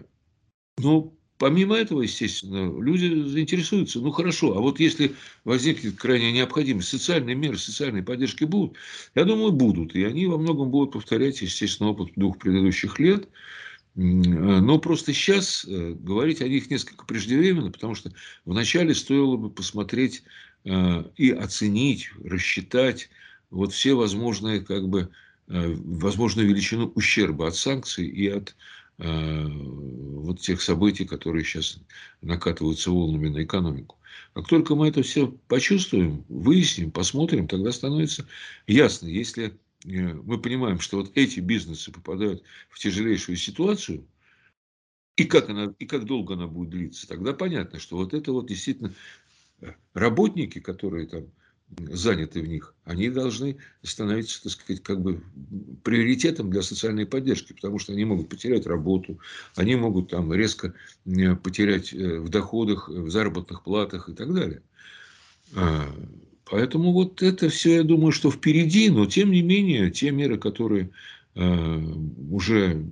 ну, 0.78 1.18
Помимо 1.46 1.76
этого, 1.76 2.02
естественно, 2.02 2.74
люди 2.82 3.30
заинтересуются. 3.30 4.00
Ну 4.00 4.10
хорошо, 4.10 4.58
а 4.58 4.62
вот 4.62 4.80
если 4.80 5.14
возникнет 5.44 5.96
крайняя 5.96 6.32
необходимость, 6.32 6.88
социальные 6.88 7.36
меры, 7.36 7.60
социальной 7.60 8.02
поддержки 8.02 8.46
будут? 8.46 8.78
Я 9.14 9.26
думаю, 9.26 9.52
будут. 9.52 9.94
И 9.94 10.04
они 10.06 10.26
во 10.26 10.40
многом 10.40 10.72
будут 10.72 10.94
повторять, 10.94 11.44
естественно, 11.44 11.92
опыт 11.92 12.14
двух 12.16 12.40
предыдущих 12.40 12.98
лет. 12.98 13.30
Но 13.94 14.80
просто 14.80 15.14
сейчас 15.14 15.66
э, 15.66 15.94
говорить 15.94 16.42
о 16.42 16.48
них 16.48 16.72
несколько 16.72 17.06
преждевременно, 17.06 17.70
потому 17.70 17.94
что 17.94 18.12
вначале 18.46 18.96
стоило 18.96 19.38
бы 19.38 19.52
посмотреть 19.52 20.24
э, 20.64 21.04
и 21.16 21.30
оценить, 21.30 22.10
рассчитать 22.24 23.12
вот 23.52 23.72
все 23.72 23.94
возможные, 23.94 24.62
как 24.62 24.90
бы, 24.90 25.12
э, 25.48 25.76
возможную 25.76 26.48
величину 26.48 26.92
ущерба 26.96 27.50
от 27.50 27.56
санкций 27.56 28.08
и 28.08 28.30
от 28.30 28.56
вот 28.98 30.40
тех 30.40 30.62
событий, 30.62 31.06
которые 31.06 31.44
сейчас 31.44 31.80
накатываются 32.22 32.92
волнами 32.92 33.30
на 33.30 33.44
экономику. 33.44 33.98
Как 34.34 34.48
только 34.48 34.76
мы 34.76 34.88
это 34.90 35.02
все 35.04 35.28
почувствуем, 35.48 36.26
выясним, 36.30 36.92
посмотрим, 36.92 37.48
тогда 37.48 37.72
становится 37.72 38.28
ясно, 38.68 39.08
если 39.08 39.58
э, 39.86 40.14
мы 40.14 40.40
понимаем, 40.40 40.80
что 40.80 40.98
вот 40.98 41.12
эти 41.16 41.40
бизнесы 41.40 41.92
попадают 41.92 42.44
в 42.70 42.80
тяжелейшую 42.80 43.38
ситуацию, 43.38 44.08
и 45.16 45.24
как, 45.24 45.50
она, 45.50 45.74
и 45.80 45.86
как 45.86 46.06
долго 46.06 46.34
она 46.34 46.48
будет 46.48 46.72
длиться, 46.72 47.08
тогда 47.08 47.34
понятно, 47.34 47.80
что 47.80 47.98
вот 47.98 48.14
это 48.14 48.32
вот 48.34 48.48
действительно 48.48 48.94
э, 49.62 49.74
работники, 49.94 50.60
которые 50.60 51.08
там 51.08 51.32
заняты 51.78 52.42
в 52.42 52.48
них, 52.48 52.74
они 52.84 53.10
должны 53.10 53.58
становиться, 53.84 54.44
так 54.44 54.52
сказать, 54.52 54.84
как 54.84 55.02
бы 55.02 55.22
приоритетом 55.84 56.50
для 56.50 56.62
социальной 56.62 57.06
поддержки, 57.06 57.54
потому 57.54 57.80
что 57.80 57.94
они 57.94 58.06
могут 58.06 58.30
потерять 58.30 58.66
работу, 58.66 59.20
они 59.56 59.76
могут 59.76 60.10
там 60.10 60.34
резко 60.34 60.74
потерять 61.44 61.94
э, 61.94 62.20
в 62.20 62.30
доходах, 62.30 62.90
в 62.90 63.10
заработных 63.10 63.64
платах 63.64 64.10
и 64.10 64.14
так 64.14 64.34
далее. 64.34 64.62
А, 65.54 65.88
поэтому 66.46 66.92
вот 66.92 67.22
это 67.22 67.50
все, 67.50 67.76
я 67.78 67.84
думаю, 67.84 68.12
что 68.12 68.32
впереди, 68.32 68.90
но 68.90 69.06
тем 69.06 69.32
не 69.32 69.42
менее, 69.42 69.92
те 69.92 70.12
меры, 70.12 70.38
которые 70.38 70.92
а, 71.36 71.78
уже 72.30 72.86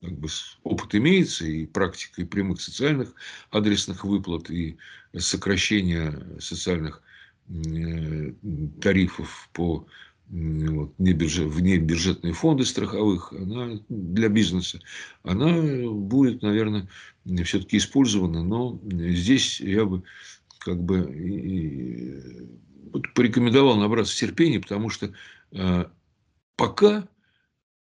как 0.00 0.12
бы, 0.12 0.28
опыт 0.62 0.94
имеется, 0.94 1.44
и 1.44 1.66
практика 1.66 2.22
и 2.22 2.24
прямых 2.24 2.60
социальных 2.60 3.14
адресных 3.50 4.04
выплат, 4.04 4.48
и 4.50 4.76
сокращения 5.16 6.38
социальных 6.38 7.02
Э, 7.02 7.07
тарифов 8.80 9.48
по 9.52 9.86
вот, 10.30 10.92
небюджет, 10.98 11.48
внебюджетные 11.48 12.34
фонды 12.34 12.64
страховых, 12.66 13.32
она 13.32 13.80
для 13.88 14.28
бизнеса, 14.28 14.80
она 15.22 15.88
будет, 15.90 16.42
наверное, 16.42 16.88
все-таки 17.44 17.78
использована, 17.78 18.42
но 18.42 18.78
здесь 18.84 19.60
я 19.60 19.86
бы 19.86 20.02
как 20.58 20.82
бы 20.82 21.10
и, 21.14 22.20
вот 22.92 23.12
порекомендовал 23.14 23.76
набраться 23.76 24.16
терпения, 24.16 24.60
потому 24.60 24.90
что 24.90 25.12
э, 25.52 25.86
пока 26.56 27.08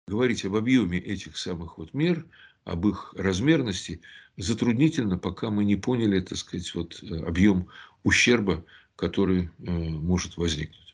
говорить 0.07 0.45
об 0.45 0.55
объеме 0.55 0.99
этих 0.99 1.37
самых 1.37 1.77
вот 1.79 1.93
мер, 1.93 2.25
об 2.65 2.87
их 2.87 3.13
размерности 3.17 4.01
затруднительно, 4.37 5.17
пока 5.17 5.49
мы 5.49 5.65
не 5.65 5.75
поняли, 5.75 6.19
так 6.19 6.37
сказать, 6.37 6.73
вот 6.75 7.01
объем 7.25 7.67
ущерба, 8.03 8.63
который 8.97 9.49
э, 9.59 9.71
может 9.71 10.35
возникнуть. 10.35 10.87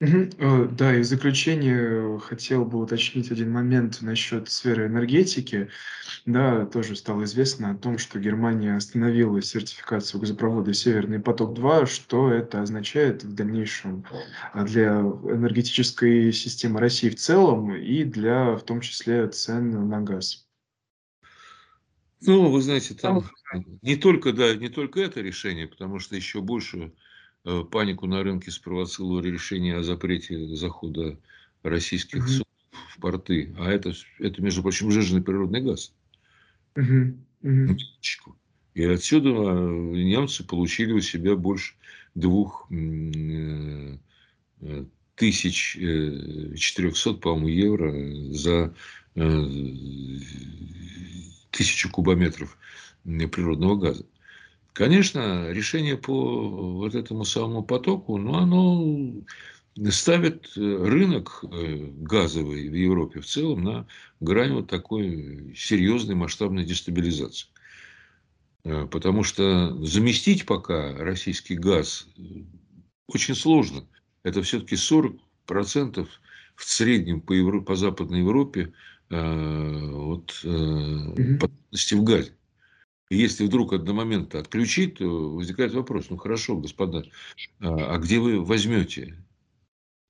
Э, 0.00 0.68
да, 0.70 0.96
и 0.96 1.00
в 1.00 1.04
заключение 1.04 2.18
хотел 2.20 2.64
бы 2.64 2.80
уточнить 2.80 3.30
один 3.30 3.50
момент 3.50 3.98
насчет 4.02 4.50
сферы 4.50 4.86
энергетики. 4.86 5.70
Да, 6.26 6.66
тоже 6.66 6.96
стало 6.96 7.24
известно 7.24 7.70
о 7.70 7.76
том, 7.76 7.98
что 7.98 8.18
Германия 8.18 8.76
остановила 8.76 9.40
сертификацию 9.40 10.20
газопровода 10.20 10.72
«Северный 10.74 11.20
поток-2». 11.20 11.86
Что 11.86 12.30
это 12.30 12.62
означает 12.62 13.24
в 13.24 13.34
дальнейшем 13.34 14.04
а, 14.52 14.64
для 14.64 15.00
энергетической 15.00 16.32
системы 16.32 16.80
России 16.80 17.10
в 17.10 17.16
целом 17.16 17.74
и 17.74 18.04
для, 18.04 18.56
в 18.56 18.62
том 18.62 18.80
числе, 18.80 19.28
цен 19.28 19.88
на 19.88 20.00
газ? 20.00 20.46
Ну, 22.26 22.50
вы 22.50 22.62
знаете, 22.62 22.94
там 22.94 23.22
не 23.82 23.96
только, 23.96 24.32
да, 24.32 24.54
не 24.54 24.68
только 24.68 25.00
это 25.00 25.20
решение, 25.20 25.66
потому 25.66 25.98
что 25.98 26.16
еще 26.16 26.40
большую 26.40 26.94
э, 27.44 27.64
панику 27.70 28.06
на 28.06 28.22
рынке 28.22 28.50
спровоцировало 28.50 29.20
решение 29.20 29.76
о 29.76 29.82
запрете 29.82 30.54
захода 30.54 31.18
российских 31.62 32.20
Мгм. 32.20 32.28
судов 32.28 32.48
в 32.90 33.00
порты. 33.00 33.54
А 33.58 33.70
это, 33.70 33.92
это, 34.18 34.42
между 34.42 34.62
прочим, 34.62 34.90
жиженый 34.90 35.22
природный 35.22 35.60
газ. 35.60 35.92
Минуточку. 37.66 38.36
И 38.74 38.84
отсюда 38.84 39.30
э, 39.30 39.32
немцы 39.32 40.44
получили 40.44 40.92
у 40.92 41.00
себя 41.00 41.36
больше 41.36 41.74
двух 42.14 42.66
э, 42.70 43.96
тысяч 45.14 45.72
400, 45.72 47.14
по-моему, 47.14 47.48
евро 47.48 47.92
за 48.32 48.74
тысячу 51.50 51.90
кубометров 51.90 52.58
природного 53.04 53.76
газа. 53.76 54.04
Конечно, 54.72 55.50
решение 55.52 55.96
по 55.96 56.48
вот 56.48 56.96
этому 56.96 57.24
самому 57.24 57.62
потоку, 57.62 58.18
ну, 58.18 58.34
оно 58.34 59.22
ставит 59.90 60.52
э, 60.56 60.60
рынок 60.60 61.44
э, 61.44 61.76
газовый 61.98 62.68
в 62.68 62.74
Европе 62.74 63.20
в 63.20 63.26
целом 63.26 63.62
на 63.62 63.86
грань 64.18 64.52
вот 64.52 64.68
такой 64.68 65.54
серьезной 65.56 66.16
масштабной 66.16 66.64
дестабилизации. 66.64 67.48
Э, 68.64 68.86
Потому 68.90 69.22
что 69.22 69.76
заместить 69.84 70.46
пока 70.46 70.96
российский 70.96 71.54
газ 71.54 72.08
э, 72.16 72.22
очень 73.06 73.34
сложно. 73.34 73.86
Это 74.22 74.42
все-таки 74.42 74.74
40% 74.74 76.08
в 76.56 76.64
среднем 76.64 77.20
по, 77.20 77.32
Евро... 77.32 77.60
по 77.60 77.76
Западной 77.76 78.20
Европе 78.20 78.72
э, 79.14 79.92
от 79.92 80.40
э, 80.44 80.48
Мгм. 80.48 81.38
потребности 81.38 81.94
в 81.94 82.04
газе. 82.04 82.32
И 83.10 83.16
если 83.16 83.46
вдруг 83.46 83.72
одномоментно 83.72 84.40
отключить, 84.40 84.96
то 84.98 85.34
возникает 85.34 85.74
вопрос, 85.74 86.10
ну 86.10 86.16
хорошо, 86.16 86.56
господа, 86.56 87.04
а 87.60 87.94
а 87.94 87.98
где 87.98 88.18
вы 88.18 88.44
возьмете? 88.44 89.16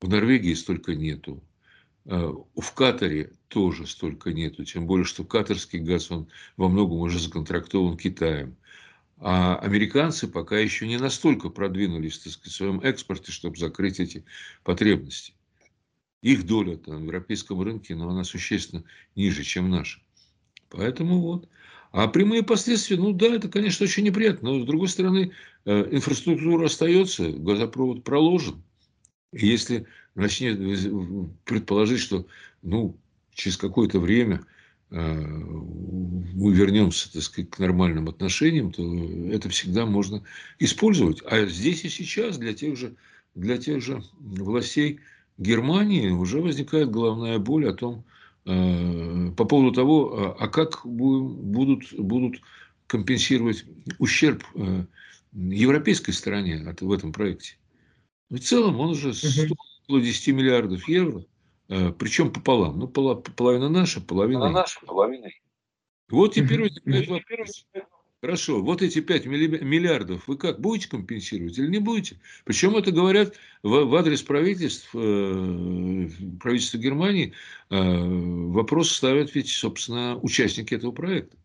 В 0.01 0.09
Норвегии 0.09 0.53
столько 0.55 0.95
нету. 0.95 1.43
А, 2.05 2.31
В 2.55 2.73
Катаре 2.73 3.33
тоже 3.49 3.87
столько 3.87 4.33
нету. 4.33 4.65
Тем 4.65 4.87
более, 4.87 5.05
что 5.05 5.23
катарский 5.25 5.79
газ, 5.79 6.11
он 6.11 6.29
во 6.57 6.69
многом 6.69 6.99
уже 6.99 7.19
законтрактован 7.19 7.97
Китаем. 7.97 8.57
А 9.19 9.57
американцы 9.59 10.27
пока 10.27 10.59
еще 10.59 10.87
не 10.87 10.97
настолько 10.97 11.49
продвинулись 11.49 12.19
так 12.19 12.33
сказать, 12.33 12.53
в 12.53 12.57
своем 12.57 12.81
экспорте, 12.81 13.31
чтобы 13.31 13.57
закрыть 13.57 14.01
эти 14.01 14.25
потребности. 14.63 15.34
Их 16.21 16.45
доля 16.45 16.77
там, 16.77 17.01
в 17.01 17.03
европейском 17.03 17.61
рынке, 17.61 17.95
но 17.95 18.09
она 18.09 18.23
существенно 18.23 18.83
ниже, 19.15 19.43
чем 19.43 19.69
наша. 19.69 19.99
Поэтому 20.69 21.21
вот. 21.21 21.47
А 21.91 22.07
прямые 22.07 22.43
последствия, 22.43 22.97
ну 22.97 23.13
да, 23.13 23.27
это, 23.27 23.47
конечно, 23.47 23.85
очень 23.85 24.03
неприятно. 24.03 24.51
Но, 24.51 24.61
с 24.61 24.65
другой 24.65 24.89
стороны, 24.89 25.31
э, 25.63 25.87
инфраструктура 25.91 26.65
остается, 26.65 27.31
газопровод 27.31 28.03
проложен. 28.03 28.61
И 29.31 29.47
если 29.47 29.85
начнет 30.13 30.59
предположить, 31.45 31.99
что 31.99 32.27
ну, 32.61 32.97
через 33.33 33.55
какое-то 33.55 33.99
время 33.99 34.41
э, 34.91 34.97
мы 34.97 36.53
вернемся 36.53 37.11
так 37.13 37.21
сказать, 37.21 37.49
к 37.49 37.59
нормальным 37.59 38.09
отношениям, 38.09 38.71
то 38.71 38.83
это 39.31 39.47
всегда 39.49 39.85
можно 39.85 40.23
использовать. 40.59 41.21
А 41.25 41.45
здесь 41.45 41.85
и 41.85 41.89
сейчас 41.89 42.37
для 42.37 42.53
тех 42.53 42.77
же, 42.77 42.95
для 43.35 43.57
тех 43.57 43.81
же 43.81 44.03
властей 44.19 44.99
Германии 45.37 46.09
уже 46.09 46.41
возникает 46.41 46.89
головная 46.89 47.39
боль 47.39 47.69
о 47.69 47.73
том, 47.73 48.05
э, 48.45 49.31
по 49.35 49.45
поводу 49.45 49.73
того, 49.73 50.17
а, 50.17 50.35
а 50.39 50.47
как 50.47 50.81
будут, 50.85 51.93
будут 51.93 52.41
компенсировать 52.87 53.65
ущерб 53.99 54.43
э, 54.55 54.85
европейской 55.33 56.11
стороне 56.11 56.63
от, 56.67 56.81
в 56.81 56.91
этом 56.91 57.11
проекте. 57.11 57.57
В 58.29 58.39
целом 58.39 58.79
он 58.79 58.91
уже 58.91 59.09
Мгм. 59.09 59.15
стоит 59.15 59.51
около 59.83 60.01
10 60.01 60.33
миллиардов 60.33 60.87
евро, 60.87 61.25
э, 61.67 61.91
причем 61.91 62.31
пополам. 62.31 62.79
Ну, 62.79 62.87
половина 62.87 63.69
наша, 63.69 64.01
половина 64.01 64.45
их. 64.45 64.53
наша 64.53 64.79
половина. 64.85 65.27
Вот 66.09 66.33
теперь 66.33 66.61
возникает 66.61 67.07
вопрос. 67.09 67.65
Хорошо, 68.21 68.63
вот 68.63 68.81
эти 68.81 69.01
5 69.01 69.25
миллиардов 69.27 70.27
вы 70.27 70.37
как, 70.37 70.59
будете 70.59 70.89
компенсировать 70.89 71.59
или 71.59 71.67
не 71.67 71.79
будете? 71.79 72.19
Причем 72.43 72.75
это 72.75 72.91
говорят 72.91 73.35
в, 73.61 73.85
в 73.85 73.95
адрес 73.95 74.23
правительств, 74.23 74.89
э, 74.95 76.09
правительства 76.39 76.77
Германии, 76.77 77.33
э, 77.69 77.75
вопрос 77.77 78.91
ставят 78.91 79.35
ведь, 79.35 79.49
собственно, 79.49 80.17
участники 80.17 80.73
этого 80.73 80.91
проекта. 80.91 81.37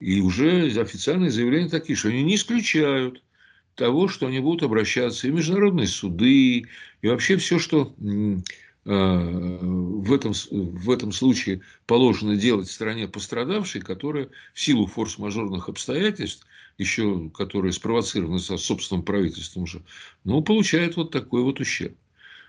И 0.00 0.20
уже 0.20 0.66
официальные 0.80 1.30
заявления 1.30 1.68
такие, 1.68 1.94
что 1.94 2.08
они 2.08 2.24
не 2.24 2.34
исключают 2.34 3.22
того, 3.76 4.08
что 4.08 4.26
они 4.26 4.40
будут 4.40 4.64
обращаться 4.64 5.28
и 5.28 5.30
международные 5.30 5.86
суды, 5.86 6.66
и 7.02 7.08
вообще 7.08 7.36
все, 7.36 7.60
что 7.60 7.94
в 8.84 10.12
этом, 10.12 10.32
в 10.50 10.90
этом 10.90 11.12
случае 11.12 11.62
положено 11.86 12.36
делать 12.36 12.68
стране 12.70 13.06
пострадавшей, 13.08 13.80
которая 13.80 14.30
в 14.54 14.60
силу 14.60 14.86
форс-мажорных 14.86 15.68
обстоятельств, 15.68 16.46
еще 16.78 17.30
которые 17.30 17.72
спровоцированы 17.72 18.38
со 18.40 18.56
собственным 18.56 19.04
правительством 19.04 19.64
уже, 19.64 19.84
ну, 20.24 20.42
получает 20.42 20.96
вот 20.96 21.12
такой 21.12 21.42
вот 21.42 21.60
ущерб. 21.60 21.96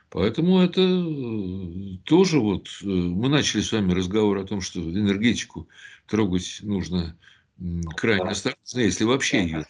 Поэтому 0.09 0.59
это 0.59 0.81
э, 0.81 1.97
тоже 2.05 2.39
вот... 2.39 2.67
э, 2.83 2.85
Мы 2.85 3.29
начали 3.29 3.61
с 3.61 3.71
вами 3.71 3.93
разговор 3.93 4.37
о 4.37 4.45
том, 4.45 4.61
что 4.61 4.79
энергетику 4.79 5.69
трогать 6.07 6.59
нужно 6.61 7.17
м, 7.59 7.81
крайне 7.97 8.29
осторожно, 8.31 8.79
если 8.79 9.05
вообще 9.05 9.43
ее 9.43 9.65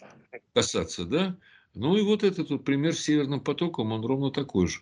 касаться, 0.54 1.04
да? 1.04 1.38
Ну 1.74 1.96
и 1.96 2.02
вот 2.02 2.24
этот 2.24 2.50
вот 2.50 2.64
пример 2.64 2.94
с 2.94 3.00
Северным 3.00 3.40
потоком, 3.40 3.92
он 3.92 4.04
ровно 4.04 4.30
такой 4.30 4.68
же. 4.68 4.80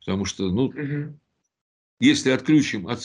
Потому 0.00 0.24
что, 0.24 0.50
ну, 0.50 0.72
Мгм. 0.72 1.20
если 2.00 2.30
отключим 2.30 2.88
от, 2.88 3.00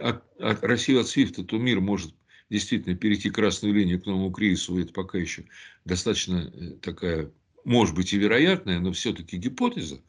от, 0.00 0.40
от 0.40 0.62
Россию 0.62 1.00
от 1.00 1.08
Свифта, 1.08 1.44
то 1.44 1.58
мир 1.58 1.80
может 1.80 2.14
действительно 2.50 2.96
перейти 2.96 3.30
красную 3.30 3.74
линию 3.74 4.00
к 4.00 4.06
новому 4.06 4.30
кризису. 4.30 4.78
Это 4.78 4.92
пока 4.92 5.18
еще 5.18 5.44
достаточно 5.84 6.50
э, 6.52 6.70
такая, 6.80 7.30
может 7.64 7.94
быть, 7.94 8.12
и 8.12 8.18
вероятная, 8.18 8.80
но 8.80 8.92
все-таки 8.92 9.36
гипотеза. 9.36 10.00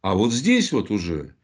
А 0.00 0.14
вот 0.14 0.32
здесь 0.32 0.70
вот 0.70 0.90
уже 0.90 1.34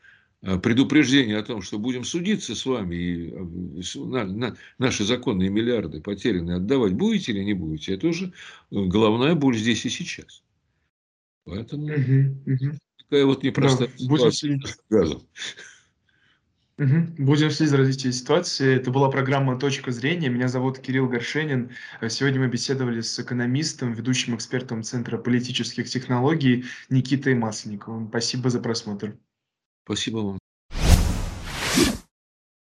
э, 0.43 0.59
предупреждение 0.59 1.39
о 1.39 1.43
том, 1.43 1.63
что 1.63 1.79
будем 1.79 2.05
судиться 2.05 2.55
с 2.55 2.67
вами, 2.67 2.95
и 2.95 3.31
э, 3.31 3.99
на- 3.99 4.25
на- 4.25 4.57
наши 4.79 5.05
законные 5.05 5.51
миллиарды 5.51 6.01
потерянные 6.01 6.57
отдавать 6.57 6.93
будете 6.93 7.33
или 7.33 7.43
не 7.43 7.55
будете, 7.55 7.95
это 7.95 8.07
уже 8.07 8.33
головная 8.71 9.35
боль 9.35 9.57
здесь 9.57 9.85
и 9.87 9.91
сейчас. 9.91 10.43
Поэтому. 11.45 11.89
Мгм. 11.89 12.79
Такая 13.15 13.27
вот 13.27 13.41
Да, 13.41 13.47
непростая 13.47 13.89
будем 14.01 14.33
ситуация 14.33 14.61
с 14.67 14.79
газом. 14.91 15.23
Мгм. 16.77 17.15
Будем 17.19 17.51
следить 17.51 17.71
за 17.71 17.77
развитием 17.77 18.13
ситуации. 18.13 18.75
Это 18.75 18.91
была 18.91 19.09
программа 19.09 19.57
«Точка 19.57 19.93
зрения». 19.93 20.29
Меня 20.29 20.49
зовут 20.49 20.81
Кирилл 20.81 21.09
Горшенин. 21.09 21.71
Сегодня 22.09 22.41
мы 22.41 22.49
беседовали 22.49 23.01
с 23.01 23.17
экономистом, 23.21 23.93
ведущим 23.93 24.35
экспертом 24.35 24.83
Центра 24.83 25.17
политических 25.17 25.89
технологий 25.89 26.65
Никитой 26.91 27.37
Масленниковым. 27.37 28.09
Спасибо 28.09 28.51
за 28.51 28.61
просмотр. 28.61 29.17
Спасибо 29.85 30.17
вам. 30.19 30.44